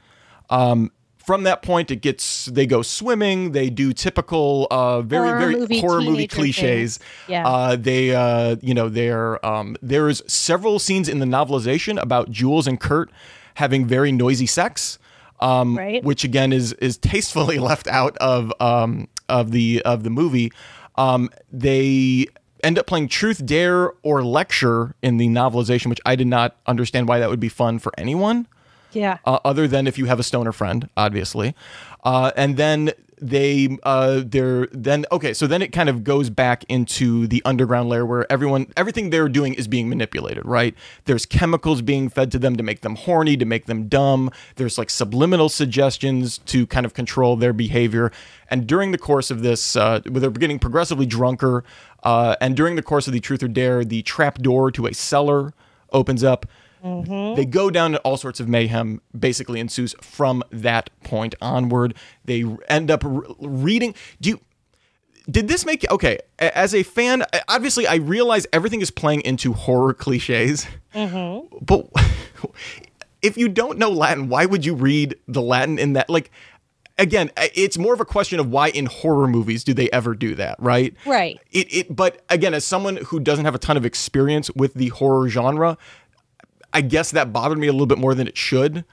[0.50, 0.92] Um,
[1.24, 3.54] from that point, it gets they go swimming.
[3.54, 6.98] They do typical, uh, very Horror very movie horror movie cliches.
[6.98, 7.00] things.
[7.28, 7.48] Yeah.
[7.48, 12.68] Uh, they, uh, you know, they're um, there's several scenes in the novelization about Jules
[12.68, 13.10] and Kurt
[13.56, 15.00] having very noisy sex.
[15.40, 16.04] Um, Right.
[16.04, 20.52] Which again is is tastefully left out of um, of the of the movie.
[20.96, 22.28] Um, they
[22.64, 27.08] end up playing truth, dare, or lecture in the novelization, which I did not understand
[27.08, 28.48] why that would be fun for anyone
[28.94, 29.18] Yeah.
[29.26, 31.56] uh, other than if you have a stoner friend, obviously.
[32.04, 32.92] Uh, and then
[33.24, 37.88] they uh, they're then okay, so then it kind of goes back into the underground
[37.88, 40.76] layer where everyone everything they're doing is being manipulated, right?
[41.06, 44.30] There's chemicals being fed to them to make them horny, to make them dumb.
[44.56, 48.12] There's like subliminal suggestions to kind of control their behavior.
[48.50, 51.64] And during the course of this, uh, they're getting progressively drunker,
[52.04, 54.94] uh, and during the course of the truth or dare, the trap door to a
[54.94, 55.54] cellar
[55.94, 56.46] opens up.
[56.84, 57.36] Mm-hmm.
[57.36, 61.96] They go down to all sorts of mayhem, basically ensues from that point onward.
[62.26, 63.96] They end up re- reading.
[64.22, 64.39] Do you.
[65.32, 66.19] Did this make okay?
[66.38, 70.67] As a fan, obviously, I realize everything is playing into horror cliches.
[70.93, 71.60] Mm-hmm.
[71.62, 71.89] But
[73.22, 76.10] if you don't know Latin, why would you read the Latin in that?
[76.10, 76.30] Like,
[76.98, 80.36] again, it's more of a question of why in horror movies do they ever do
[80.36, 80.93] that, right?
[81.06, 81.39] Right.
[81.52, 84.89] It, it but again, as someone who doesn't have a ton of experience with the
[84.89, 85.78] horror genre,
[86.74, 88.84] I guess that bothered me a little bit more than it should.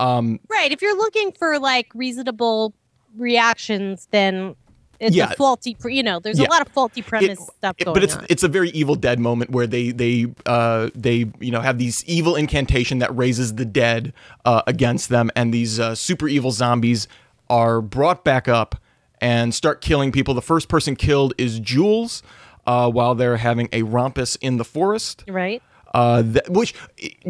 [0.00, 0.70] Right.
[0.72, 2.74] If you're looking for like reasonable
[3.16, 4.54] reactions, then
[4.98, 5.30] it's Yeah.
[5.30, 5.74] a faulty.
[5.74, 6.46] Pre- you know, there's Yeah.
[6.46, 8.26] a lot of faulty premise It- stuff it- but it's on.
[8.30, 12.02] it's a very Evil Dead moment where they they uh they you know have these
[12.06, 14.12] evil incantation that raises the dead
[14.44, 17.08] uh, against them, and these uh, super evil zombies
[17.50, 18.76] are brought back up
[19.20, 20.34] and start killing people.
[20.34, 22.22] The first person killed is Jules
[22.66, 25.24] uh, while they're having a rompus in the forest.
[25.28, 25.62] right.
[25.96, 26.74] Uh, that, which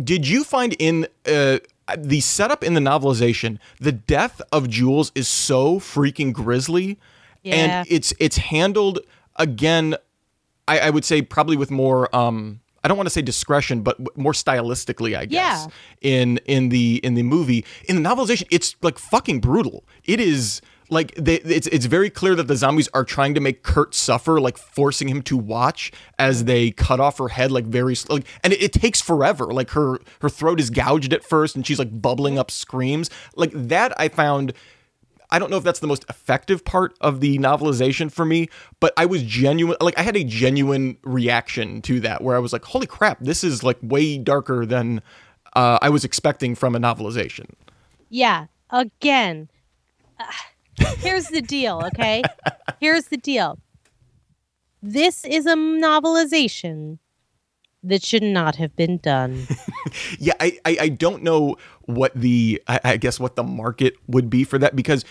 [0.02, 1.58] did you find in uh,
[1.96, 3.58] the setup in the novelization?
[3.80, 6.98] The death of Jules is so freaking grisly,
[7.44, 7.54] Yeah.
[7.54, 8.98] and it's it's handled
[9.36, 9.94] again.
[10.66, 12.14] I, I would say probably with more.
[12.14, 15.66] Um, I don't want to say discretion, but more stylistically, I guess.
[16.00, 16.10] Yeah.
[16.22, 19.84] In in the in the movie, in the novelization, it's like fucking brutal.
[20.04, 23.62] It is like they, it's it's very clear that the zombies are trying to make
[23.62, 27.96] Kurt suffer, like forcing him to watch as they cut off her head, like very
[28.08, 29.46] like, and it, it takes forever.
[29.46, 33.10] Like her her throat is gouged at first, and she's like bubbling up screams.
[33.34, 34.52] Like that, I found.
[35.28, 38.92] I don't know if that's the most effective part of the novelization for me, but
[38.96, 39.76] I was genuine.
[39.80, 43.42] Like I had a genuine reaction to that, where I was like, "Holy crap, this
[43.42, 45.02] is like way darker than
[45.54, 47.50] uh, I was expecting from a novelization."
[48.08, 48.46] Yeah.
[48.70, 49.48] Again,
[50.18, 50.24] uh,
[50.98, 52.22] here's the deal, okay?
[52.80, 53.58] here's the deal.
[54.82, 56.98] This is a novelization
[57.82, 59.46] that should not have been done.
[60.18, 64.28] Yeah, I, I, I don't know what the I, I guess what the market would
[64.28, 65.04] be for that because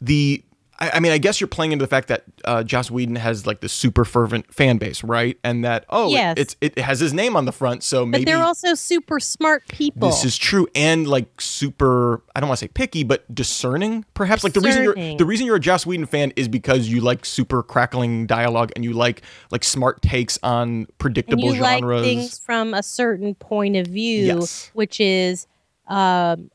[0.00, 0.44] the
[0.82, 3.46] I, I mean I guess you're playing into the fact that uh, Joss Whedon has
[3.46, 5.38] like the super fervent fan base, right?
[5.44, 6.34] And that oh it- Yes.
[6.38, 8.24] it's it has his name on the front, so maybe.
[8.24, 10.08] But they're also super smart people.
[10.08, 12.22] This is true, and like super.
[12.34, 14.42] I don't want to say picky, but discerning, perhaps.
[14.44, 17.24] Like the reason you're the reason you're a Joss Whedon fan is because you like
[17.24, 22.38] super crackling dialogue and you like like smart takes on and predictable you like things
[22.38, 24.70] from a certain point of view, Yes.
[24.74, 25.46] which is
[25.88, 26.50] um,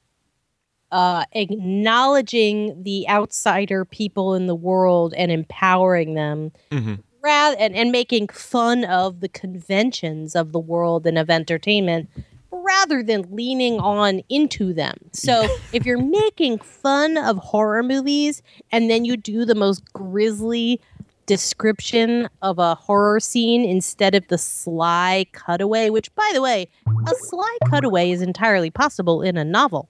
[0.91, 6.99] uh, acknowledging the outsider people in the world and empowering them, Mhm.
[7.21, 12.09] rather and, and making fun of the conventions of the world and of entertainment.
[12.49, 14.95] Rather than leaning on into them.
[15.11, 20.79] So, if you're making fun of horror movies and then you do the most grisly
[21.25, 26.67] description of a horror scene instead of the sly cutaway, which, by the way,
[27.05, 29.89] a sly cutaway is entirely possible in a novel.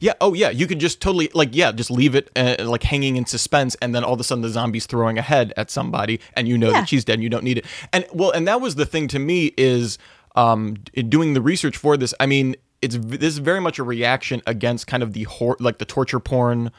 [0.00, 0.14] Yeah.
[0.20, 0.50] Oh, yeah.
[0.50, 3.94] You could just totally like yeah, just leave it uh, like hanging in suspense, and
[3.94, 6.68] then all of a sudden the zombie's throwing a head at somebody, and you know
[6.70, 6.80] Yeah.
[6.80, 7.14] that she's dead.
[7.14, 7.66] and You don't need it.
[7.92, 9.98] And well, and that was the thing to me is
[10.34, 10.74] um
[11.08, 12.12] doing the research for this.
[12.20, 15.78] I mean, it's this is very much a reaction against kind of the hor- like
[15.78, 16.70] the torture porn.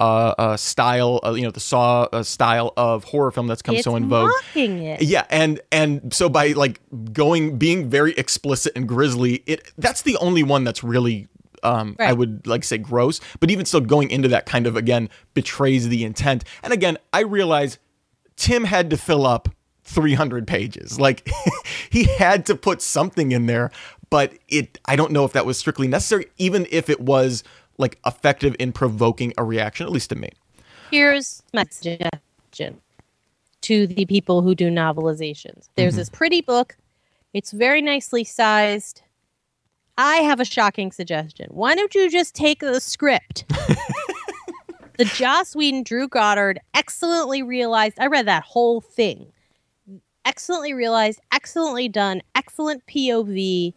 [0.00, 3.76] Uh, uh, style, uh, you know, the Saw uh, style of horror film that's come
[3.76, 4.32] it's so in vogue.
[4.56, 6.80] Yeah, and and so by like
[7.12, 11.28] going being very explicit and grisly, it that's the only one that's really
[11.64, 15.08] um I would like say gross, but even still going into that kind of again
[15.34, 16.44] betrays the intent.
[16.62, 17.78] And again, I realize
[18.36, 19.48] Tim had to fill up
[19.84, 20.98] 300 pages.
[20.98, 21.28] Like
[21.90, 23.70] he had to put something in there,
[24.10, 27.44] but it I don't know if that was strictly necessary even if it was
[27.78, 30.30] like effective in provoking a reaction at least to me.
[30.90, 32.80] Here's my suggestion
[33.62, 35.68] to the people who do novelizations.
[35.74, 36.76] There's this pretty book.
[37.32, 39.02] It's very nicely sized.
[39.96, 41.46] I have a shocking suggestion.
[41.50, 43.44] Why don't you just take the script?
[44.98, 47.98] the Joss Whedon, Drew Goddard excellently realized.
[48.00, 49.32] I read that whole thing.
[50.24, 53.74] Excellently realized, excellently done, excellent POV,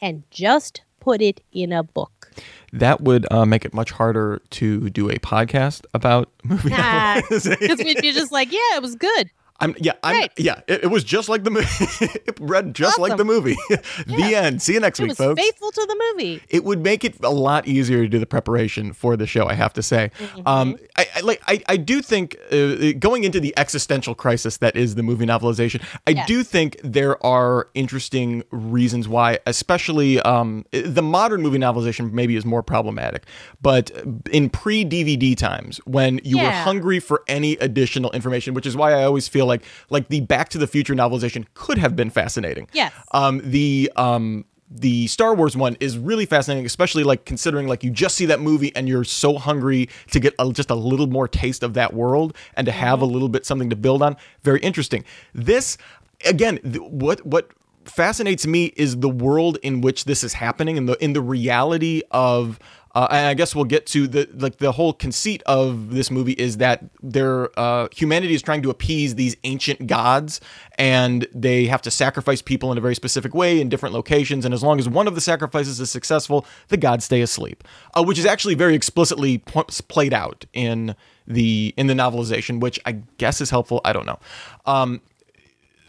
[0.00, 2.30] and just put it in a book.
[2.72, 7.20] That would uh, make it much harder to do a podcast about movie Nah.
[7.28, 9.30] Because we'd be just like, yeah, it was good.
[9.62, 10.32] I'm yeah, I'm Right.
[10.36, 10.60] yeah.
[10.68, 11.66] It, it was just like the movie.
[12.26, 13.56] it read just like the movie.
[14.06, 14.60] the end.
[14.60, 15.40] See you next It week, was folks.
[15.40, 16.42] faithful to the movie.
[16.50, 19.46] it would make it a lot easier to do the preparation for the show.
[19.46, 20.46] I have to say, Mm-hmm.
[20.46, 24.76] um, I, I like I, I do think uh, going into the existential crisis that
[24.76, 25.82] is the movie novelization.
[26.06, 26.26] I Yes.
[26.28, 32.44] do think there are interesting reasons why, especially um, the modern movie novelization maybe is
[32.44, 33.24] more problematic,
[33.62, 33.90] but
[34.30, 38.92] in pre DVD times when you were hungry for any additional information, which is why
[38.92, 42.10] I always feel like like like the Back to the Future novelization could have been
[42.10, 42.68] fascinating.
[42.72, 42.92] Yes.
[43.12, 47.90] Um, the um, the Star Wars one is really fascinating, especially like considering like you
[47.90, 51.28] just see that movie and you're so hungry to get a, just a little more
[51.28, 54.16] taste of that world and to have a little bit something to build on.
[54.42, 55.04] Very interesting.
[55.34, 55.76] This
[56.24, 57.50] again, th- what what
[57.84, 62.02] fascinates me is the world in which this is happening and the in the reality
[62.10, 62.58] of
[62.94, 66.32] uh, and I guess we'll get to the like the whole conceit of this movie
[66.32, 70.40] is that their uh, humanity is trying to appease these ancient gods,
[70.76, 74.44] and they have to sacrifice people in a very specific way in different locations.
[74.44, 78.02] And as long as one of the sacrifices is successful, the gods stay asleep, uh,
[78.02, 80.94] which is actually very explicitly po- played out in
[81.26, 83.80] the in the novelization, which I guess is helpful.
[83.84, 84.18] I don't know.
[84.66, 85.00] Um,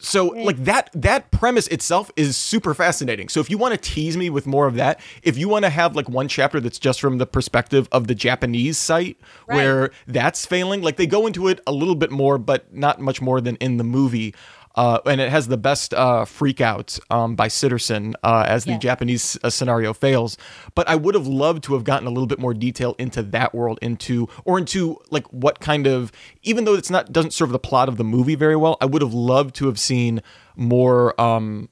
[0.03, 3.29] so like that that premise itself is super fascinating.
[3.29, 5.69] So if you want to tease me with more of that if you want to
[5.69, 9.55] have like one chapter that's just from the perspective of the japanese site Right.
[9.55, 13.21] where that's failing like they go into it a little bit more but not much
[13.21, 14.35] more than in the movie
[14.75, 18.71] uh, and it has the best uh, freak out um, by Sitterson uh, as the
[18.71, 18.77] Yeah.
[18.79, 20.37] Japanese uh, scenario fails.
[20.75, 23.53] But I would have loved to have gotten a little bit more detail into that
[23.53, 27.59] world, into or into like what kind of, even though it's not doesn't serve the
[27.59, 28.77] plot of the movie very well.
[28.81, 30.21] I would have loved to have seen
[30.55, 31.19] more.
[31.21, 31.69] Um,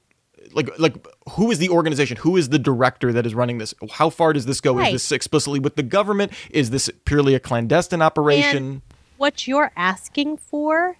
[0.54, 4.10] like like who is the organization who is the director that is running this how
[4.10, 4.88] far does this go Right.
[4.88, 8.82] is this explicitly with the government is this purely a clandestine operation And
[9.16, 10.98] what you're asking for,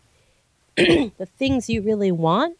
[0.76, 2.56] the things you really want,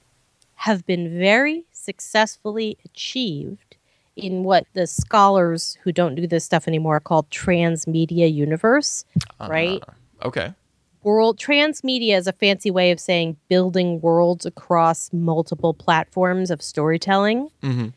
[0.54, 3.76] have been very successfully achieved
[4.14, 9.04] in what the scholars who don't do this stuff anymore call transmedia universe,
[9.40, 9.82] right?
[10.22, 10.54] okay
[11.02, 17.48] World transmedia is a fancy way of saying building worlds across multiple platforms of storytelling.
[17.60, 17.88] hmm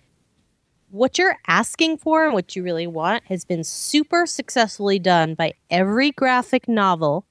[0.96, 5.54] what you're asking for and what you really want has been super successfully done by
[5.70, 7.26] every graphic novel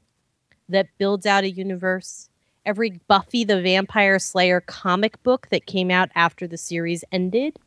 [0.69, 2.29] that builds out a universe,
[2.67, 7.59] every Buffy the Vampire Slayer comic book that came out after the series ended,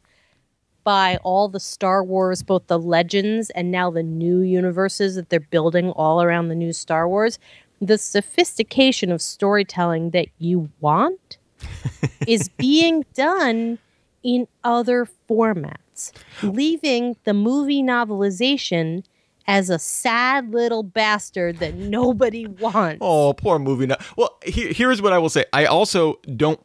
[0.88, 5.42] by all the Star Wars, both the legends and now the new universes that they're
[5.42, 7.40] building all around the new Star Wars.
[7.82, 11.40] The sophistication of storytelling that you want
[12.26, 13.80] is being done
[14.24, 19.04] in other formats, leaving the movie novelization
[19.48, 23.00] as a sad little bastard that nobody wants.
[23.02, 23.88] Oh, poor movie.
[23.88, 25.46] Now, well, he, here's what I will say.
[25.54, 26.60] I also don't.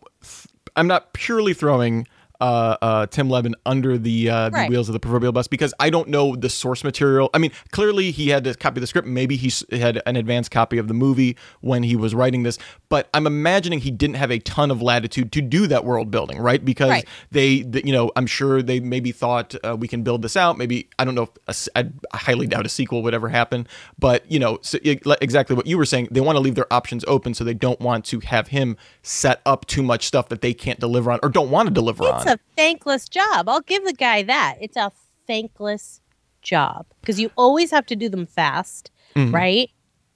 [0.77, 2.07] I'm not purely throwing
[2.43, 4.69] uh, uh, Tim Lebbon under the, uh, the Right.
[4.69, 7.31] wheels of the proverbial bus because I don't know the source material.
[7.33, 9.07] I mean, clearly he had to copy the script.
[9.07, 13.09] Maybe he had an advanced copy of the movie when he was writing this, but
[13.15, 16.63] I'm imagining he didn't have a ton of latitude to do that world building, right?
[16.65, 17.09] Because Right.
[17.31, 20.59] they, the, you know, I'm sure they maybe thought uh, we can build this out.
[20.59, 21.23] Maybe I don't know.
[21.23, 23.67] If a s I I highly doubt a sequel would ever happen.
[23.99, 26.09] But you know, so, it- exactly what you were saying.
[26.11, 29.41] They want to leave their options open, so they don't want to have him set
[29.47, 32.27] up too much stuff that they can't deliver on or don't want to deliver It's
[32.27, 32.32] on.
[32.33, 33.49] A thankless job.
[33.49, 34.57] I'll give the guy that.
[34.61, 34.91] It's a
[35.27, 36.01] thankless
[36.43, 39.33] job because you always have to do them fast, Mhm.
[39.33, 39.71] right?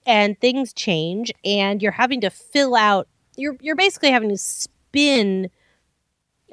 [0.05, 3.07] And things change, and you're having to fill out.
[3.35, 5.49] You're you're basically having to spin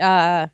[0.00, 0.48] uh,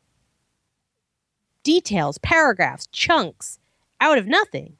[1.62, 3.58] details, paragraphs, chunks
[4.00, 4.76] out of nothing.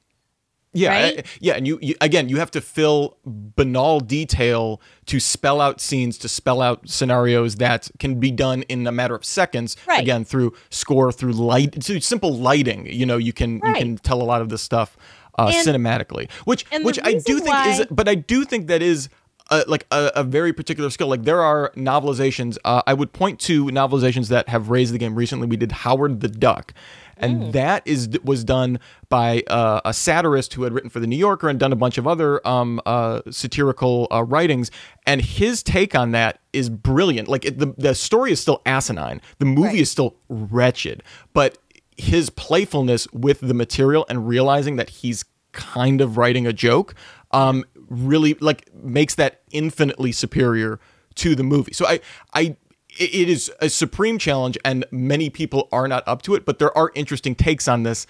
[0.73, 1.25] Yeah, right?
[1.41, 6.17] Yeah, and you, you again, you have to fill banal detail to spell out scenes,
[6.19, 9.75] to spell out scenarios that can be done in a matter of seconds.
[9.85, 10.01] Right.
[10.01, 12.85] Again, through score, through light, through simple lighting.
[12.85, 14.95] You know, you can you can tell a lot of this stuff
[15.37, 19.09] uh, And- cinematically, which which I do think is, but I do think that is.
[19.49, 21.09] Uh, like a, a very particular skill.
[21.09, 22.57] Like there are novelizations.
[22.63, 25.45] Uh, I would point to novelizations that have raised the game recently.
[25.45, 26.73] We did Howard the Duck,
[27.21, 27.51] and Mm.
[27.53, 28.79] that is was done
[29.09, 31.97] by uh, a satirist who had written for the New Yorker and done a bunch
[31.97, 34.71] of other um, uh, satirical uh, writings.
[35.05, 37.27] And his take on that is brilliant.
[37.27, 39.21] Like it, the the story is still asinine.
[39.39, 39.79] The movie Right.
[39.79, 41.03] is still wretched,
[41.33, 41.57] but
[41.97, 46.95] his playfulness with the material and realizing that he's kind of writing a joke
[47.31, 50.79] um really like makes that infinitely superior
[51.13, 51.99] to the movie so i
[52.33, 52.55] i
[53.01, 56.75] it is a supreme challenge and many people are not up to it but there
[56.77, 58.07] are interesting takes on this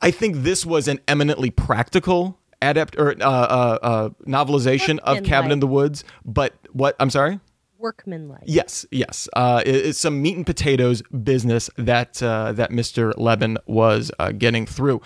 [0.00, 5.50] I think this was an eminently practical adapt or uh, uh, uh, novelization of Cabin
[5.54, 6.04] in the Woods.
[6.24, 6.94] But what?
[7.00, 7.40] I'm sorry.
[7.78, 8.42] Workmanlike.
[8.46, 9.28] Yes, yes.
[9.32, 13.12] Uh, it- it's some meat and potatoes business that uh, that Mr.
[13.16, 15.00] Lebbon was uh, getting through.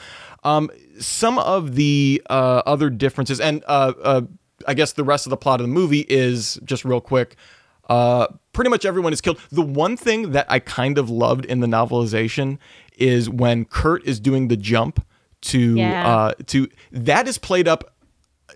[0.45, 0.69] Um,
[1.01, 4.21] some of the uh, other differences, and uh, uh,
[4.69, 7.37] I guess the rest of the plot of the movie is just real quick.
[7.89, 9.39] Uh, pretty much everyone is killed.
[9.51, 12.59] The one thing that I kind of loved in the novelization
[12.97, 15.05] is when Kurt is doing the jump
[15.43, 16.07] to Yeah.
[16.09, 17.95] uh, to that is played up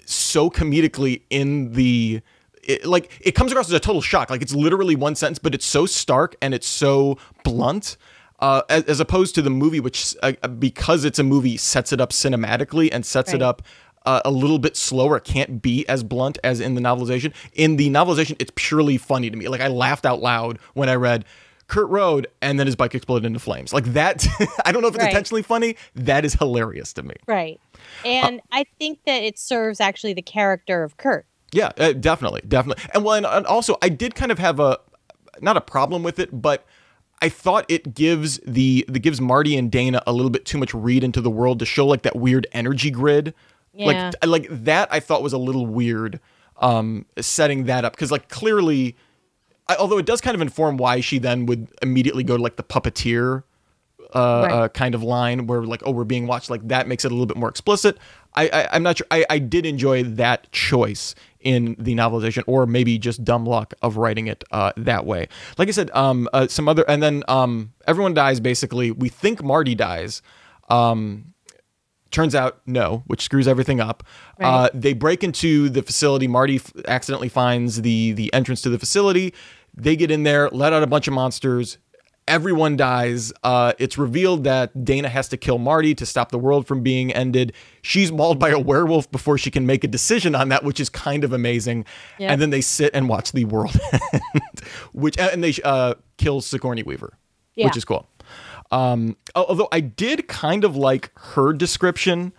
[0.05, 2.21] so comedically in the
[2.63, 5.53] it, like it comes across as a total shock like it's literally one sentence but
[5.55, 7.97] it's so stark and it's so blunt
[8.39, 12.01] uh, as, as opposed to the movie which uh, because it's a movie sets it
[12.01, 13.63] up cinematically and sets it up
[14.07, 17.77] uh, a little bit slower it can't be as blunt as in the novelization in
[17.77, 21.25] the novelization it's purely funny to me like i laughed out loud when i read
[21.69, 23.73] Kurt rode and then his bike exploded into flames.
[23.73, 24.25] Like that,
[24.65, 25.11] I don't know if it's Right.
[25.11, 25.75] intentionally funny.
[25.97, 27.17] That is hilarious to me.
[27.27, 27.61] Right.
[28.05, 31.27] And I think that it serves actually the character of Kurt.
[31.51, 32.85] Yeah, uh, definitely, definitely.
[32.95, 34.79] And well, and, and also, I did kind of have a
[35.41, 36.65] not a problem with it, but
[37.21, 40.73] I thought it gives the the gives Marty and Dana a little bit too much
[40.73, 43.35] read into the world to show like that weird energy grid.
[43.77, 44.11] Yeah.
[44.23, 46.21] Like like that, I thought was a little weird.
[46.59, 48.97] Um, setting that up because like clearly,
[49.69, 52.57] I, although it does kind of inform why she then would immediately go to like
[52.57, 53.43] the puppeteer
[54.15, 54.53] uh, Right.
[54.53, 57.15] uh, kind of line where like oh we're being watched like that makes it a
[57.15, 57.99] little bit more explicit
[58.37, 62.67] i, I i'm not sure I, I did enjoy that choice in the novelization or
[62.67, 66.47] maybe just dumb luck of writing it uh, that way like i said um uh,
[66.47, 70.23] some other and then um everyone dies basically we think marty dies
[70.71, 71.35] um
[72.17, 74.03] turns out no which screws everything up.
[74.41, 76.27] Uh, they break into the facility.
[76.27, 79.35] Marty f- accidentally finds the the entrance to the facility.
[79.75, 81.79] They get in there let out a bunch of monsters.
[82.29, 83.33] Everyone dies.
[83.45, 87.13] Uh, it's revealed that dana has to kill marty to stop the world from being
[87.13, 87.53] ended.
[87.83, 90.89] She's mauled by a werewolf before she can make a decision on that which is
[90.89, 91.85] kind of amazing.
[92.19, 92.33] Yeah.
[92.33, 93.79] and then they sit and watch the world
[94.13, 94.61] end
[94.93, 97.13] which and they uh, kill sigourney weaver
[97.67, 98.09] which is cool
[98.77, 102.33] um, although I did kind of like her description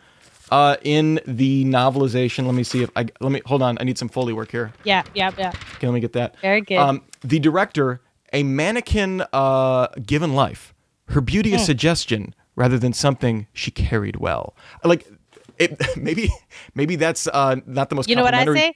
[0.51, 2.45] uh, in the novelization.
[2.45, 3.77] Let me see if I let me hold on.
[3.79, 4.73] I need some foley work here.
[4.83, 5.51] Yeah, yeah, yeah.
[5.75, 6.39] Okay, let me get that.
[6.41, 6.77] Very good.
[6.77, 8.01] Um, the director,
[8.33, 10.73] a mannequin uh, given life.
[11.09, 14.55] Her beauty a suggestion rather than something she carried well.
[14.83, 15.07] Like
[15.57, 16.29] it, maybe
[16.75, 18.09] maybe that's uh, not the most.
[18.09, 18.75] You know what I say?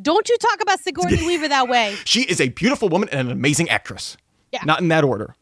[0.00, 1.96] Don't you talk about Sigourney Weaver that way.
[2.04, 4.16] She is a beautiful woman and an amazing actress.
[4.52, 4.60] Yeah.
[4.64, 5.34] Not in that order.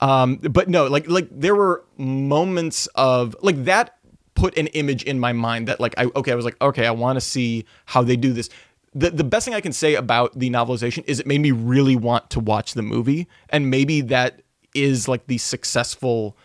[0.00, 3.96] Um, but no, like like there were moments of like that
[4.34, 6.90] put an image in my mind that like I okay, I was like, okay, I
[6.90, 8.48] want to see how they do this.
[8.94, 11.96] The the best thing I can say about the novelization is it made me really
[11.96, 13.28] want to watch the movie.
[13.50, 14.42] And maybe that
[14.74, 16.36] is like the successful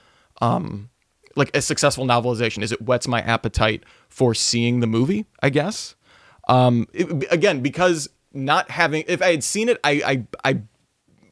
[0.41, 0.89] um
[1.36, 5.95] like a successful novelization is it whets my appetite for seeing the movie, I guess
[6.47, 10.62] um it- again because not having if i had seen it i i i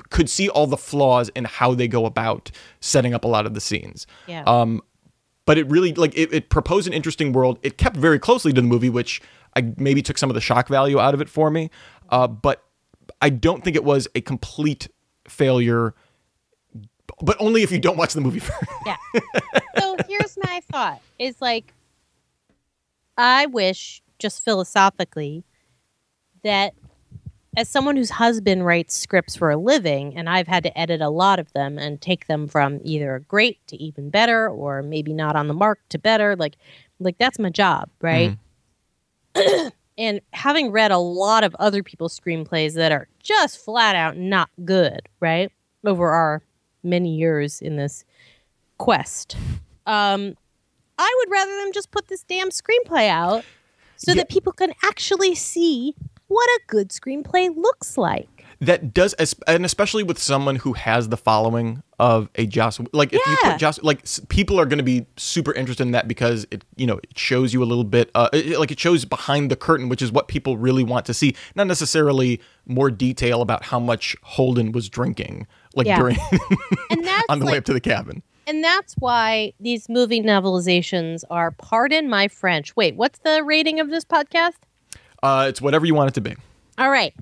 [0.10, 3.54] could see all the flaws in how they go about setting up a lot of
[3.54, 4.08] the scenes.
[4.28, 4.44] Yeah.
[4.46, 4.82] um
[5.46, 7.58] but it really like it, it proposed an interesting world.
[7.64, 9.22] It kept very closely to the movie which
[9.56, 11.70] i maybe took some of the shock value out of it for me.
[12.10, 12.64] Uh but
[13.22, 14.90] i don't think it was a complete
[15.28, 15.94] failure
[17.22, 18.64] but only if you don't watch the movie first.
[18.86, 18.98] Yeah.
[19.80, 21.02] so here's my thought.
[21.18, 21.74] Is like
[23.18, 25.44] I wish just philosophically
[26.44, 26.74] that
[27.58, 31.10] as someone whose husband writes scripts for a living and I've had to edit a
[31.10, 35.36] lot of them and take them from either great to even better or maybe not
[35.36, 36.56] on the mark to better like
[37.00, 38.38] like that's my job, right?
[39.98, 44.50] and having read a lot of other people's screenplays that are just flat out not
[44.64, 45.52] good, right?
[45.84, 46.42] Over our
[46.84, 48.06] many years in this
[48.78, 49.36] quest.
[49.88, 50.36] Um,
[51.00, 53.44] I would rather them just put this damn screenplay out
[53.96, 54.18] so Yeah.
[54.18, 55.96] that people can actually see
[56.28, 58.28] what a good screenplay looks like.
[58.60, 59.14] that does
[59.48, 63.58] and especially with someone who has the following of a Joss like if you put
[63.60, 66.98] Joss like people are going to be super interested in that because it you know
[66.98, 70.02] it shows you a little bit uh it- like it shows behind the curtain which
[70.02, 74.72] is what people really want to see not necessarily more detail about how much Holden
[74.72, 76.00] was drinking like Yeah.
[76.00, 76.18] during
[76.90, 81.24] And that's on the way up to the cabin and that's why these movie novelizations
[81.30, 82.74] are pardon my French.
[82.78, 84.54] Wait, what's the rating of this podcast?
[85.24, 86.36] Uh it's whatever you want it to be
[86.78, 87.14] All right.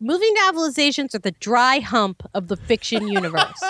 [0.00, 3.62] Movie novelizations are the dry hump of the fiction universe.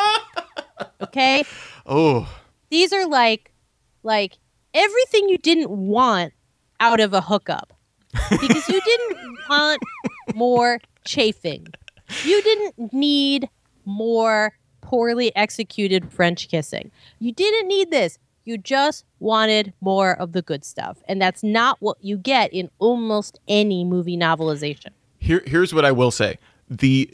[1.03, 1.45] okay?
[1.87, 2.29] oh
[2.71, 3.53] These are like
[4.03, 4.39] like
[4.75, 6.33] everything you didn't want
[6.81, 7.73] out of a hookup.
[8.31, 9.83] Because you didn't want
[10.35, 11.67] more chafing.
[12.25, 13.49] You didn't need
[13.85, 16.91] more poorly executed French kissing.
[17.19, 18.19] You didn't need this.
[18.45, 20.99] You just wanted more of the good stuff.
[21.09, 24.89] And that's not what you get in almost any movie novelization.
[25.19, 26.39] Here, here's what I will say.
[26.69, 27.09] The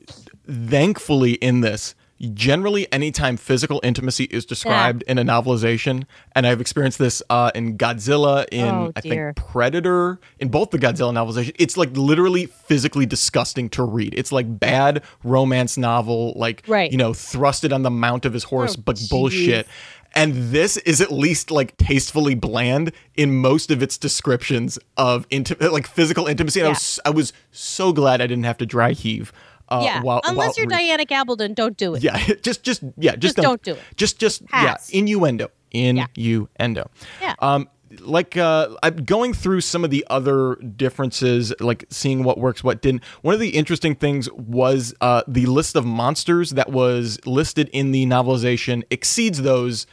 [0.51, 1.95] thankfully in this,
[2.35, 6.05] generally anytime physical intimacy is described in a novelization,
[6.35, 10.79] and I've experienced this uh, in Godzilla, in Oh, I think Predator, in both the
[10.79, 14.15] Godzilla novelization, it's like literally physically disgusting to read.
[14.17, 16.91] It's like bad romance novel, like Right.
[16.91, 19.11] you know, thrusted on the mount of his horse, Oh, but jeez.
[19.11, 19.69] bullshit.
[20.15, 25.71] And this is at least like tastefully bland in most of its descriptions of inti-
[25.71, 26.61] like physical intimacy.
[26.61, 29.33] And I was I was so glad I didn't have to dry heave.
[29.71, 30.03] Uh, yeah.
[30.03, 32.03] while, Unless while you're re- Diana Gabaldon, don't do it.
[32.03, 33.83] Yeah, just just yeah, just, Just don't do it.
[33.97, 34.91] Just just Pass.
[34.93, 36.91] yeah, innuendo, innuendo.
[37.21, 37.35] Yeah.
[37.41, 37.69] Um,
[38.01, 42.81] like uh, I'm going through some of the other differences, like seeing what works, what
[42.83, 43.05] didn't.
[43.23, 47.93] One of the interesting things was uh, the list of monsters that was listed in
[47.93, 49.87] the novelization exceeds those,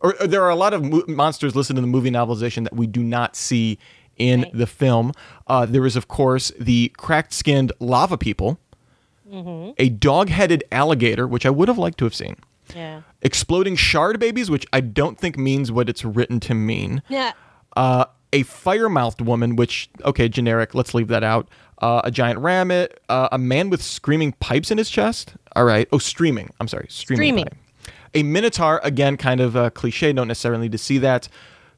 [0.00, 2.74] or, or there are a lot of mo- monsters listed in the movie novelization that
[2.74, 3.78] we do not see
[4.18, 4.52] in Right.
[4.58, 5.12] the film.
[5.46, 8.58] Uh, there is, of course, the cracked-skinned lava people,
[9.32, 9.70] Mm-hmm.
[9.78, 12.36] a dog-headed alligator, which I would have liked to have seen
[12.76, 13.00] Yeah.
[13.22, 17.00] exploding shard babies, which I don't think means what it's written to mean.
[17.08, 17.32] Yeah.
[17.76, 21.48] Uh, a fire mouthed woman, which, okay, generic, let's leave that out.
[21.80, 25.34] Uh, a giant rammet, uh, a man with screaming pipes in his chest.
[25.56, 25.88] All right.
[25.92, 26.50] Oh, streaming.
[26.60, 26.86] I'm sorry.
[26.88, 27.34] Streaming.
[27.34, 27.48] Streaming.
[28.14, 31.28] A minotaur, again, kind of uh, cliche, don't necessarily need to see that.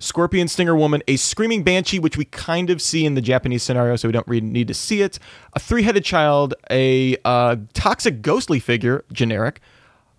[0.00, 3.96] Scorpion Stinger Woman, a Screaming Banshee, which we kind of see in the Japanese scenario,
[3.96, 5.18] so we don't really need to see it.
[5.54, 9.60] A three headed child, a uh, toxic ghostly figure, generic.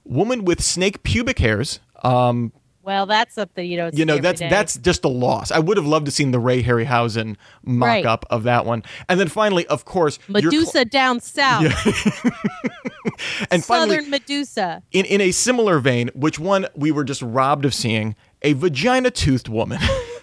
[0.04, 1.82] Woman with snake pubic hairs.
[2.04, 2.52] Um,
[2.86, 5.50] Well, that's something you don't you know that's that's just a loss.
[5.50, 8.06] I would have loved to seen the Ray Harryhausen mock Right.
[8.06, 11.64] up of that one, and then finally, of course, your cl- Medusa down south.
[13.52, 14.84] and finally, Southern Medusa.
[14.92, 19.10] in in a similar vein, which one we were just robbed of seeing, a vagina
[19.10, 19.80] toothed woman,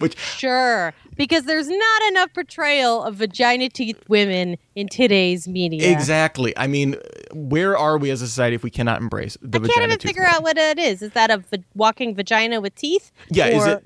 [0.00, 0.92] which Sure.
[1.16, 5.90] Because there's not enough portrayal of vagina teeth women in today's media.
[5.92, 6.56] exactly.
[6.56, 6.96] I mean,
[7.32, 9.98] where are we as a society if we cannot embrace the I vagina can't even
[10.00, 10.36] figure woman?
[10.36, 11.02] out what it is.
[11.02, 11.42] Is that a
[11.74, 13.12] walking vagina with teeth?
[13.30, 13.84] Yeah, Or, is it-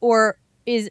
[0.00, 0.90] Or is.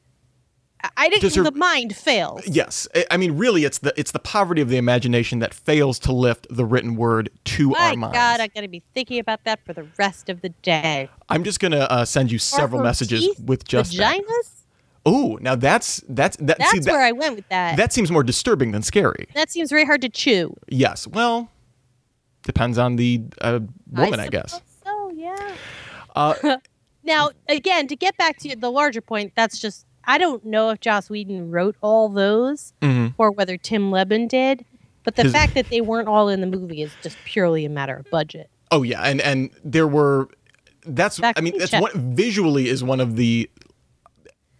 [0.97, 1.35] I- I didn't.
[1.35, 2.47] Her- the mind fails.
[2.47, 5.99] Yes, I- I mean, really, it's the it's the poverty of the imagination that fails
[5.99, 7.95] to lift the written word to My our minds.
[7.95, 10.49] Oh my god, I'm going to be thinking about that for the rest of the
[10.49, 11.09] day.
[11.29, 14.19] I'm just gonna uh, send you several messages teeth with just that.
[14.19, 14.51] vaginas.
[15.05, 16.57] Oh, now that's that's that.
[16.57, 17.77] That's see, that, where I went with that.
[17.77, 19.27] that seems more disturbing than scary.
[19.35, 20.55] that seems very hard to chew.
[20.67, 21.05] Yes.
[21.07, 21.49] Well,
[22.43, 23.59] depends on the uh,
[23.91, 24.53] woman, I, guess.
[24.53, 25.55] suppose So yeah.
[26.15, 26.57] Uh,
[27.05, 30.79] Now, again, to get back to the larger point, that's just I don't know if
[30.79, 33.13] Joss Whedon wrote all those mhm.
[33.17, 34.65] or whether Tim Lebbon did,
[35.03, 37.69] but the His- fact that they weren't all in the movie is just purely a
[37.69, 38.49] matter of budget.
[38.71, 40.27] Oh yeah, and and there were.
[40.87, 41.81] That's I mean that's check.
[41.81, 43.49] one visually is one of the.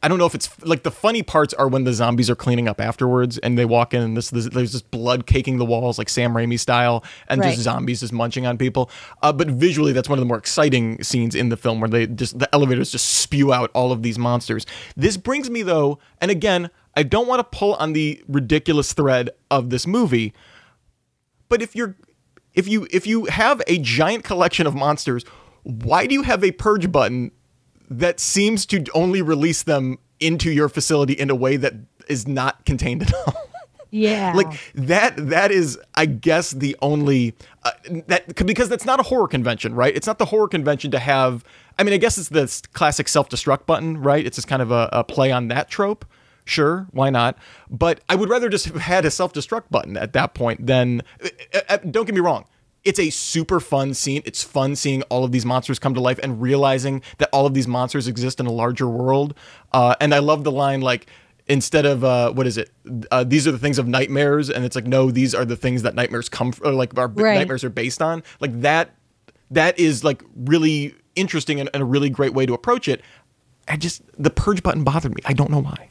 [0.05, 2.67] I don't know if it's like the funny parts are when the zombies are cleaning
[2.67, 5.97] up afterwards and they walk in and this, this there's just blood caking the walls
[5.97, 7.49] like Sam Raimi style and Right.
[7.49, 8.91] just zombies just munching on people.
[9.23, 12.05] Uh, but visually, that's one of the more exciting scenes in the film where they
[12.05, 14.67] just the elevators just spew out all of these monsters.
[14.95, 19.31] This brings me though, and again, I don't want to pull on the ridiculous thread
[19.49, 20.35] of this movie,
[21.49, 21.95] but if you're
[22.53, 25.25] if you if you have a giant collection of monsters,
[25.63, 27.31] why do you have a purge button
[27.89, 31.73] that seems to only release them into your facility in a way that
[32.07, 33.33] is not contained at all?
[33.91, 34.33] Yeah.
[34.35, 37.33] like that that is i guess the only
[37.63, 37.71] uh,
[38.07, 39.95] that because that's not a horror convention right?
[39.95, 41.45] It's not the horror convention to have
[41.79, 44.25] i mean i guess it's the s- classic self-destruct button right?
[44.25, 46.03] It's just kind of a, a play on that trope.
[46.43, 47.37] Sure why not?
[47.69, 51.59] But i would rather just have had a self-destruct button at that point than uh,
[51.69, 52.45] uh, don't get me wrong
[52.85, 54.21] it's a super fun scene.
[54.25, 57.53] It's fun seeing all of these monsters come to life and realizing that all of
[57.53, 59.33] these monsters exist in a larger world.
[59.73, 61.07] Uh, and I love the line like,
[61.47, 62.71] instead of uh, what is it?
[63.11, 65.81] Uh, these are the things of nightmares, and it's like no, these are the things
[65.81, 67.35] that nightmares come from, or like our Right.
[67.39, 68.23] nightmares are based on.
[68.39, 68.95] Like that,
[69.51, 73.01] that is like really interesting and, and a really great way to approach it.
[73.67, 75.21] I just the purge button bothered me.
[75.25, 75.89] I don't know why.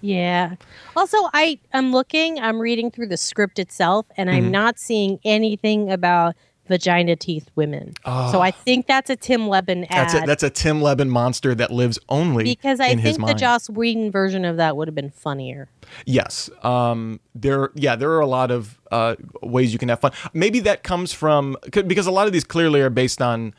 [0.00, 0.54] Yeah.
[0.96, 4.36] Also, I I'm looking, I'm reading through the script itself, and Mm-hmm.
[4.36, 6.34] I'm not seeing anything about
[6.68, 7.94] vagina teeth women.
[8.04, 8.30] Oh.
[8.30, 9.88] So I think that's a Tim Lebbon ad.
[9.90, 9.94] Ah.
[9.94, 13.38] That's a, that's a Tim Lebbon monster that lives only because I think the mind.
[13.38, 15.68] Joss Whedon version of that would have been funnier.
[16.04, 16.50] Yes.
[16.62, 20.12] Um, there, yeah, there are a lot of uh, ways you can have fun.
[20.34, 23.54] Maybe that comes from because a lot of these clearly are based on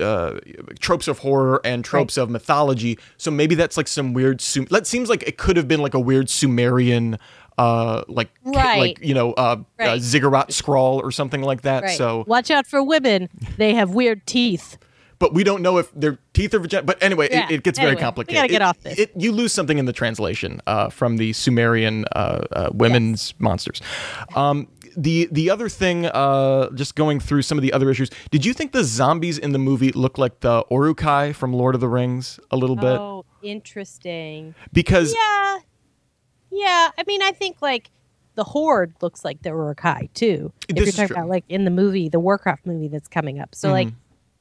[0.00, 0.38] uh,
[0.80, 2.98] tropes of horror and tropes of mythology.
[3.16, 4.40] So maybe that's like some weird.
[4.40, 7.18] Sum- that seems like it could have been like a weird Sumerian,
[7.58, 8.78] uh, like Right.
[8.78, 9.88] like you know, uh, Right.
[9.88, 11.82] uh, ziggurat scrawl or something like that.
[11.84, 11.96] Right.
[11.98, 14.78] So watch out for women; they have weird teeth.
[15.18, 16.82] but we don't know if their teeth are vagina.
[16.82, 17.46] But anyway, Yeah.
[17.46, 18.36] it, it gets very Anyway, we complicated.
[18.36, 18.98] gotta get It- off this.
[18.98, 23.80] It, you lose something in the translation uh, from the Sumerian uh, uh, women's monsters.
[24.34, 28.10] Um, the the other thing, uh, just going through some of the other issues.
[28.30, 31.80] Did you think the zombies in the movie look like the Uruk-hai from Lord of
[31.80, 32.98] the Rings a little bit?
[32.98, 34.54] Oh, interesting.
[34.72, 35.58] Because Yeah.
[36.50, 36.90] Yeah.
[36.96, 37.90] I mean, I think like
[38.34, 40.52] the Horde looks like the Uruk-hai too.
[40.68, 41.14] If This you're talking.
[41.16, 41.22] Mm-hmm.
[41.22, 43.54] about like in the movie, the Warcraft movie that's coming up.
[43.54, 43.88] So like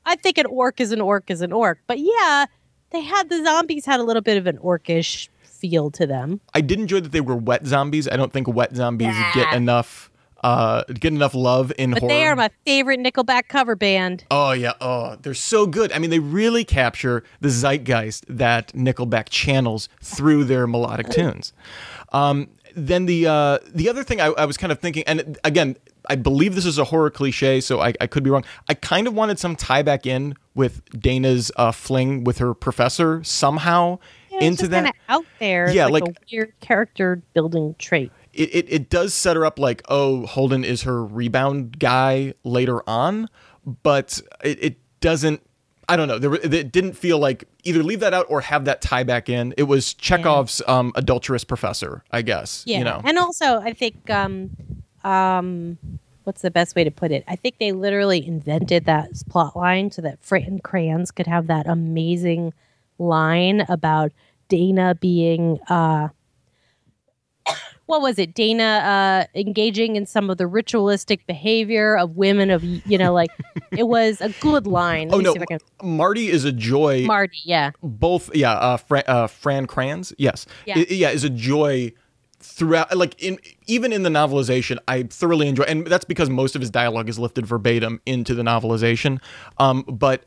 [0.05, 1.79] I think an orc is an orc is an orc.
[1.87, 2.45] But yeah,
[2.91, 6.41] they had the zombies had a little bit of an orcish feel to them.
[6.53, 8.07] I did enjoy that they were wet zombies.
[8.07, 9.31] I don't think wet zombies Yeah.
[9.33, 10.11] get enough
[10.43, 12.09] uh, get enough love in But horror.
[12.09, 14.25] they are my favorite Nickelback cover band.
[14.29, 15.91] Oh yeah, oh, they're so good.
[15.91, 21.53] I mean, they really capture the zeitgeist that Nickelback channels through their melodic tunes.
[22.11, 25.77] Um, then the uh, the other thing I, I was kind of thinking, and again,
[26.09, 28.43] I believe this is a horror cliche, so I, I could be wrong.
[28.69, 33.23] I kind of wanted some tie back in with Dana's uh, fling with her professor
[33.23, 33.97] somehow
[34.29, 34.93] Yeah, it's into that.
[35.09, 35.67] out there.
[35.67, 38.11] Yeah, Yeah, like, like- a weird character building trait.
[38.35, 42.87] It, it, it does set her up like, oh, Holden is her rebound guy later
[42.87, 43.29] on,
[43.83, 45.41] but it, it doesn't.
[45.87, 46.17] I don't know.
[46.17, 49.53] There, it didn't feel like either leave that out or have that tie back in.
[49.55, 52.63] It was Chekhov's um, adulterous professor, I guess.
[52.65, 53.01] Yeah, You know.
[53.03, 54.49] and also I think um,
[55.03, 55.77] um,
[56.23, 57.23] what's the best way to put it?
[57.27, 61.67] I think they literally invented that plot line so that Fran Kranz could have that
[61.67, 62.51] amazing
[62.97, 64.11] line about
[64.49, 66.09] Dana being uh,
[67.87, 68.33] what was it?
[68.33, 73.29] Dana uh, engaging in some of the ritualistic behavior of women of you know like
[73.71, 75.09] it was a good line.
[75.09, 75.59] Let oh no, see if I can-
[75.97, 77.05] Marty is a joy.
[77.05, 80.79] Marty, yeah, both yeah uh, Fra- uh fran kranz yes Yeah.
[80.79, 81.91] I- yeah is a joy
[82.39, 86.61] throughout like in even in the novelization i thoroughly enjoy and that's because most of
[86.61, 89.19] his dialogue is lifted verbatim into the novelization
[89.57, 90.25] um but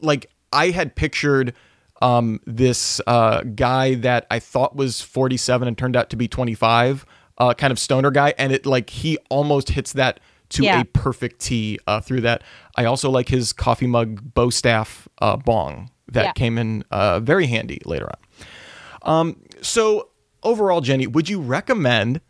[0.00, 1.52] like i had pictured
[2.00, 7.04] um this uh guy that i thought was 47 and turned out to be 25
[7.38, 10.20] uh kind of stoner guy and it like he almost hits that
[10.50, 10.80] to Yeah.
[10.80, 12.42] a perfect T uh, through that.
[12.74, 16.32] I also like his coffee mug bow staff uh, bong that Yeah.
[16.32, 19.18] came in uh, very handy later on.
[19.20, 20.08] Um, so
[20.42, 22.20] overall, Jennie, would you recommend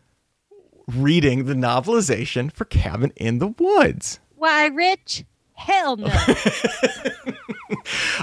[0.87, 4.19] reading the novelization for Cabin in the Woods?
[4.35, 5.23] why, Rich?
[5.53, 6.13] Hell no.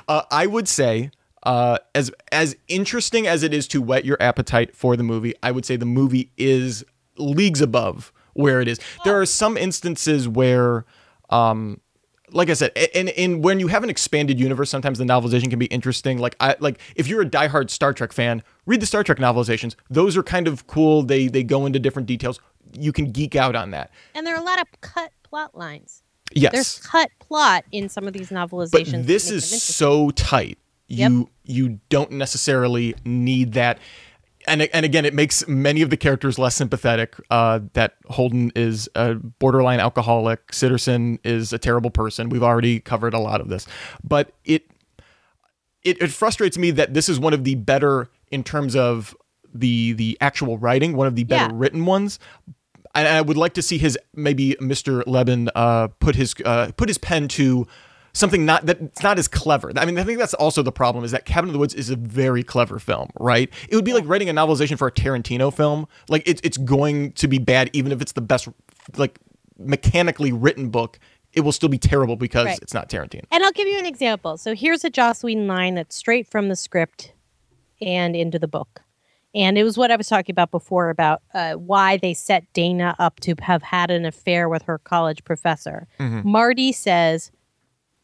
[0.07, 1.11] Uh, I would say,
[1.43, 5.51] uh, as as interesting as it is to whet your appetite for the movie, I
[5.51, 6.85] would say the movie is
[7.17, 8.79] leagues above where it is.
[9.05, 10.85] There are some instances where,
[11.31, 11.81] um,
[12.31, 15.59] like I said, and and when you have an expanded universe, sometimes the novelization can
[15.59, 16.19] be interesting.
[16.19, 19.75] Like I like if you're a diehard Star Trek fan, read the Star Trek novelizations.
[19.91, 21.03] Those are kind of cool.
[21.03, 22.41] They they go into different details.
[22.73, 23.91] You can geek out on that.
[24.15, 26.03] and there are a lot of cut plot lines.
[26.35, 26.53] Yes.
[26.53, 28.93] There's cut plot in some of these novelizations.
[28.93, 30.59] but this is so tight
[30.89, 31.11] Yep.
[31.11, 33.79] you you don't necessarily need that
[34.47, 38.89] and and again it makes many of the characters less sympathetic uh, that holden is
[38.95, 43.67] a borderline alcoholic sitterson is a terrible person we've already covered a lot of this
[44.03, 44.71] but it
[45.83, 49.15] it, it frustrates me that this is one of the better in terms of
[49.53, 51.59] the the actual writing one of the better Yeah.
[51.59, 52.19] written ones
[52.95, 55.03] and I would like to see his maybe Mr.
[55.07, 57.67] Lebbon uh, put his uh, put his pen to
[58.19, 59.73] something not that's not as clever.
[59.77, 61.91] I mean, I think that's also the problem is that Cabin in the Woods is
[61.91, 63.53] a very clever film, right?
[63.69, 65.87] It would be like writing a novelization for a Tarantino film.
[66.09, 68.49] Like it's it's going to be bad even if it's the best
[68.97, 69.19] like
[69.59, 70.99] mechanically written book.
[71.35, 72.59] It will still be terrible because Right.
[72.63, 73.25] it's not Tarantino.
[73.31, 74.39] And I'll give you an example.
[74.39, 77.13] So here's a Joss Whedon line that's straight from the script
[77.83, 78.81] and into the book.
[79.35, 82.97] And it was what I was talking about before about uh, why they set Dana
[82.99, 85.87] up to have had an affair with her college professor.
[86.01, 87.31] Marty says,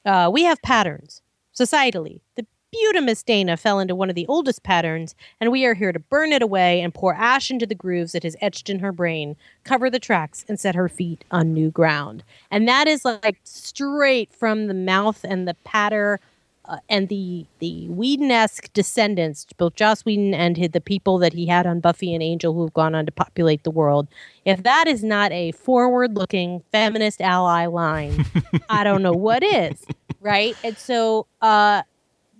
[0.05, 1.23] uh, We have patterns
[1.55, 2.21] societally.
[2.37, 5.99] The Butamus Dana fell into one of the oldest patterns, and we are here to
[6.01, 9.37] burn it away and pour ash into the grooves it has etched in her brain,
[9.63, 12.25] cover the tracks, and set her feet on new ground.
[12.51, 16.19] And that is like straight from the mouth and the patter
[16.67, 21.67] uh, and the the Whedon-esque descendants, both Joss Whedon and the people that he had
[21.67, 24.09] on Buffy and Angel who have gone on to populate the world.
[24.45, 28.25] If that is not a forward-looking feminist ally line,
[28.69, 29.85] I don't know what is,
[30.21, 30.57] right?
[30.65, 31.83] And so uh,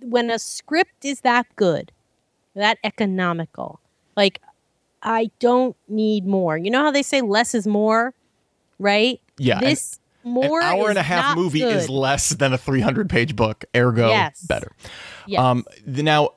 [0.01, 1.91] when a script is that good,
[2.55, 3.79] that economical,
[4.15, 4.41] like
[5.03, 6.57] I don't need more.
[6.57, 8.13] You know how they say less is more,
[8.79, 9.21] right?
[9.37, 13.35] Yeah, This more An hour and a half movie is less than a 300 page
[13.35, 14.41] book, ergo Yes.
[14.45, 14.71] better.
[15.27, 15.39] Yes.
[15.39, 16.31] Um, now,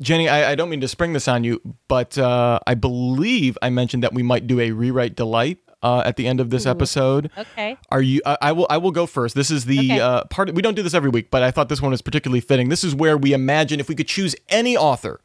[0.00, 3.70] Jennie, I, I don't mean to spring this on you, but uh, I believe I
[3.70, 7.30] mentioned that we might do a rewrite delight uh, at the end of this episode.
[7.36, 7.76] Okay.
[7.90, 8.20] Are you?
[8.24, 8.66] I, I will.
[8.70, 9.34] I will go first.
[9.34, 10.00] This is the Okay.
[10.00, 10.52] uh, part.
[10.54, 12.70] We don't do this every week, but I thought this one was particularly fitting.
[12.70, 15.20] This is where we imagine if we could choose any author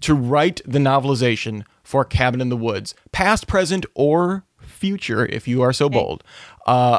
[0.00, 5.60] to write the novelization for Cabin in the Woods, past, present, or future, if you
[5.62, 6.24] are so bold.
[6.66, 6.98] Uh,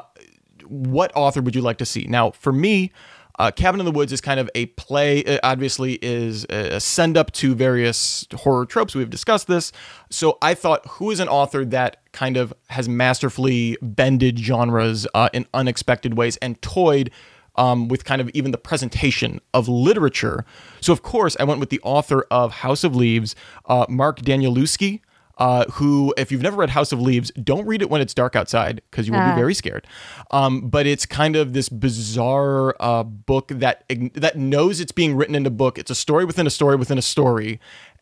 [0.69, 2.05] what author would you like to see?
[2.07, 2.91] Now, for me,
[3.39, 5.19] uh, Cabin in the Woods is kind of a play.
[5.19, 8.93] It obviously, is a send up to various horror tropes.
[8.93, 9.71] We've discussed this.
[10.09, 15.29] So I thought, who is an author that kind of has masterfully bended genres uh,
[15.31, 17.11] in unexpected ways and toyed
[17.55, 20.43] um, with kind of even the presentation of literature?
[20.81, 23.35] So of course, I went with the author of House of Leaves,
[23.67, 24.99] uh, Mark Danielewski.
[25.39, 28.35] Uh, who, if you've never read House of Leaves, don't read it when it's dark
[28.35, 29.31] outside because you will Ah.
[29.33, 29.87] be very scared.
[30.31, 33.85] Um, but it's kind of this bizarre uh, book that
[34.15, 35.77] that knows it's being written in a book.
[35.79, 37.59] It's a story within a story within a story,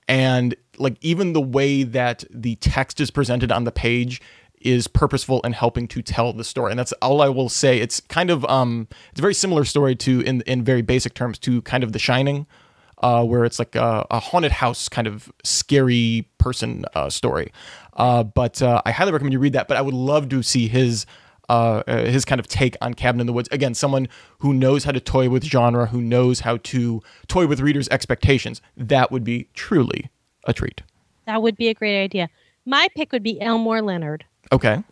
[0.07, 4.19] and like even the way that the text is presented on the page
[4.59, 6.71] is purposeful in helping to tell the story.
[6.71, 7.77] And that's all I will say.
[7.79, 11.37] It's kind of um, it's a very similar story to in in very basic terms
[11.39, 12.47] to kind of The Shining
[12.99, 17.51] uh, where it's like a, a haunted house kind of scary person uh, story.
[17.93, 19.67] Uh, but uh, I highly recommend you read that.
[19.67, 21.05] But I would love to see his
[21.49, 23.47] uh, uh, his kind of take on Cabin in the Woods.
[23.51, 24.07] Again, someone
[24.39, 28.61] who knows how to toy with genre, who knows how to toy with readers' expectations.
[28.75, 30.09] That would be truly
[30.43, 30.81] a treat.
[31.25, 32.29] That would be a great idea.
[32.65, 34.83] My pick would be Elmore Leonard, Okay.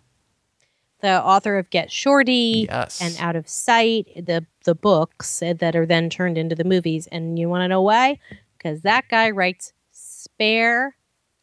[1.06, 2.99] The author of Get Shorty Yes.
[2.99, 7.08] and Out of Sight, the the books that are then turned into the movies.
[7.12, 8.20] And you want to know why?
[8.58, 10.95] Because that guy writes spare,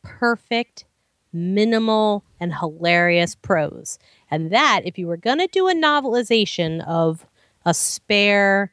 [0.03, 0.85] perfect,
[1.33, 4.01] minimal, and hilarious prose.
[4.29, 7.25] And that, if you were going to do a novelization of
[7.65, 8.73] a spare,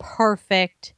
[0.00, 0.94] perfect,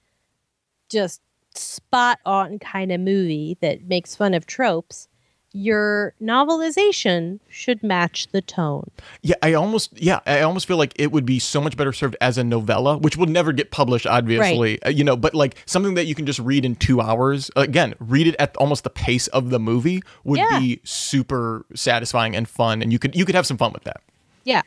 [0.88, 1.20] just
[1.54, 5.08] spot on kind of movie that makes fun of tropes,
[5.56, 8.90] your novelization should match the tone.
[9.22, 12.16] Yeah, I almost yeah, I almost feel like it would be so much better served
[12.20, 14.82] as a novella, which will never get published, obviously.
[14.82, 17.50] Uh, you know, but like something that you can just read in two hours.
[17.56, 20.60] Again, read it at almost the pace of the movie would Yeah.
[20.60, 24.00] be super satisfying and fun, and you could you could have some fun with that.
[24.44, 24.62] Yeah.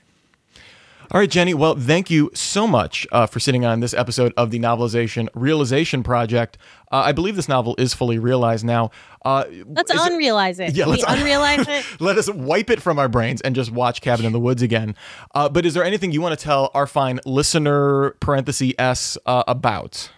[1.11, 1.55] All right, Jennie.
[1.55, 6.03] Well, thank you so much uh, for sitting on this episode of the Novelization Realization
[6.03, 6.55] Project.
[6.91, 8.91] Uh, I believe this novel is fully realized now.
[9.25, 10.75] Uh, Let's is it- unrealize it.
[10.75, 11.99] Yeah, let's we unrealize it.
[11.99, 14.95] Let us wipe it from our brains and just watch Cabin in the Woods again.
[15.33, 19.43] Uh, but is there anything you want to tell our fine listener parenthesis s uh,
[19.47, 20.11] about?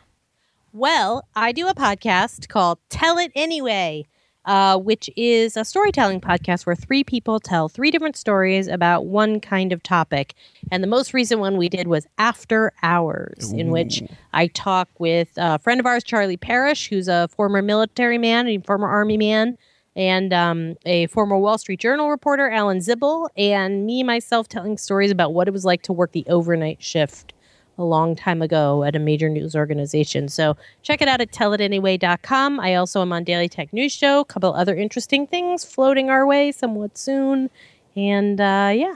[0.73, 4.07] Well, I do a podcast called Tell It Anyway,
[4.45, 9.39] uh, which is a storytelling podcast where three people tell three different stories about one
[9.39, 10.33] kind of topic.
[10.71, 14.01] And the most recent one we did was After Hours, in which
[14.33, 18.57] I talk with a friend of ours, Charlie Parrish, who's a former military man, a
[18.59, 19.57] former Army man.
[19.93, 25.11] And um, a former Wall Street Journal reporter, Alan Zibel, and me myself telling stories
[25.11, 27.33] about what it was like to work the overnight shift
[27.77, 30.27] a long time ago at a major news organization.
[30.27, 32.59] So check it out at tellitanyway.com.
[32.59, 36.25] I also am on Daily Tech News Show, a couple other interesting things floating our
[36.25, 37.49] way somewhat soon.
[37.95, 38.95] And uh, yeah,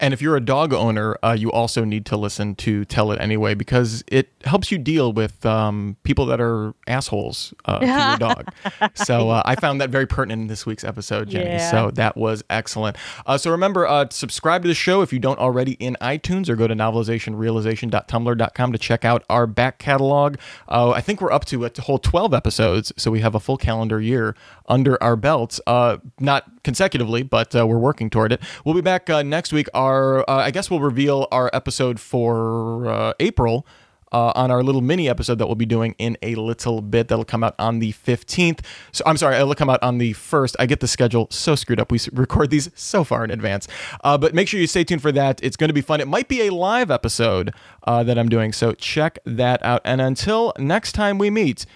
[0.00, 3.20] And if you're a dog owner, uh, you also need to listen to Tell It
[3.20, 8.16] Anyway because it helps you deal with um, people that are assholes uh, to your
[8.34, 8.50] dog.
[8.94, 11.50] So uh, I found that very pertinent in this week's episode, Jennie.
[11.50, 11.70] Yeah.
[11.70, 12.96] So that was excellent.
[13.26, 16.56] Uh, so remember, uh, subscribe to the show if you don't already in iTunes or
[16.56, 20.36] go to novelizationrealization.tumblr.com to check out our back catalog.
[20.68, 23.58] Uh, I think we're up to a whole 12 episodes, so we have a full
[23.58, 24.34] calendar year
[24.70, 25.60] under our belts.
[25.66, 28.40] Uh, not consecutively, but uh, we're working toward it.
[28.64, 29.68] We'll be back uh, next week.
[29.74, 33.66] Our, uh, I guess we'll reveal our episode for uh, April
[34.12, 37.08] uh, on our little mini episode that we'll be doing in a little bit.
[37.08, 38.60] That'll come out on the 15th.
[38.92, 40.56] So I'm sorry, it'll come out on the 1st.
[40.58, 41.92] I get the schedule so screwed up.
[41.92, 43.68] We record these so far in advance.
[44.02, 45.40] Uh, but make sure you stay tuned for that.
[45.42, 46.00] It's going to be fun.
[46.00, 47.52] It might be a live episode
[47.84, 48.52] uh, that I'm doing.
[48.52, 49.80] So check that out.
[49.84, 51.66] And until next time we meet,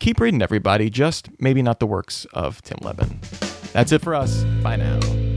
[0.00, 0.90] keep reading, everybody.
[0.90, 3.20] Just maybe not the works of Tim Lebbon.
[3.72, 4.44] That's it for us.
[4.62, 5.31] Bye now.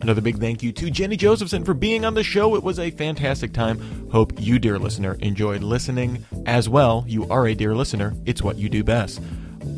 [0.00, 2.54] Another big thank you to Jennie Josephson for being on the show.
[2.56, 4.08] It was a fantastic time.
[4.10, 7.04] Hope you, dear listener, enjoyed listening as well.
[7.06, 8.14] You are a dear listener.
[8.24, 9.20] It's what you do best.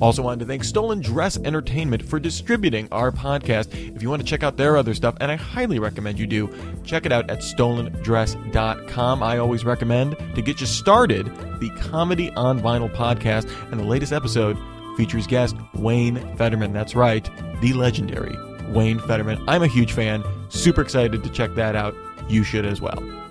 [0.01, 3.75] Also wanted to thank Stolen Dress Entertainment for distributing our podcast.
[3.97, 6.53] If you want to check out their other stuff, and I highly recommend you do,
[6.85, 9.23] check it out at stolendress.com.
[9.23, 11.27] I always recommend to get you started
[11.61, 14.57] the Comedy on Vinyl podcast, and the latest episode
[14.97, 16.73] features guest Wayne Federman.
[16.73, 17.29] That's right,
[17.61, 18.37] the legendary
[18.73, 19.43] Wayne Federman.
[19.49, 20.25] I'm a huge fan.
[20.49, 21.95] Super excited to check that out.
[22.29, 23.22] You should as well.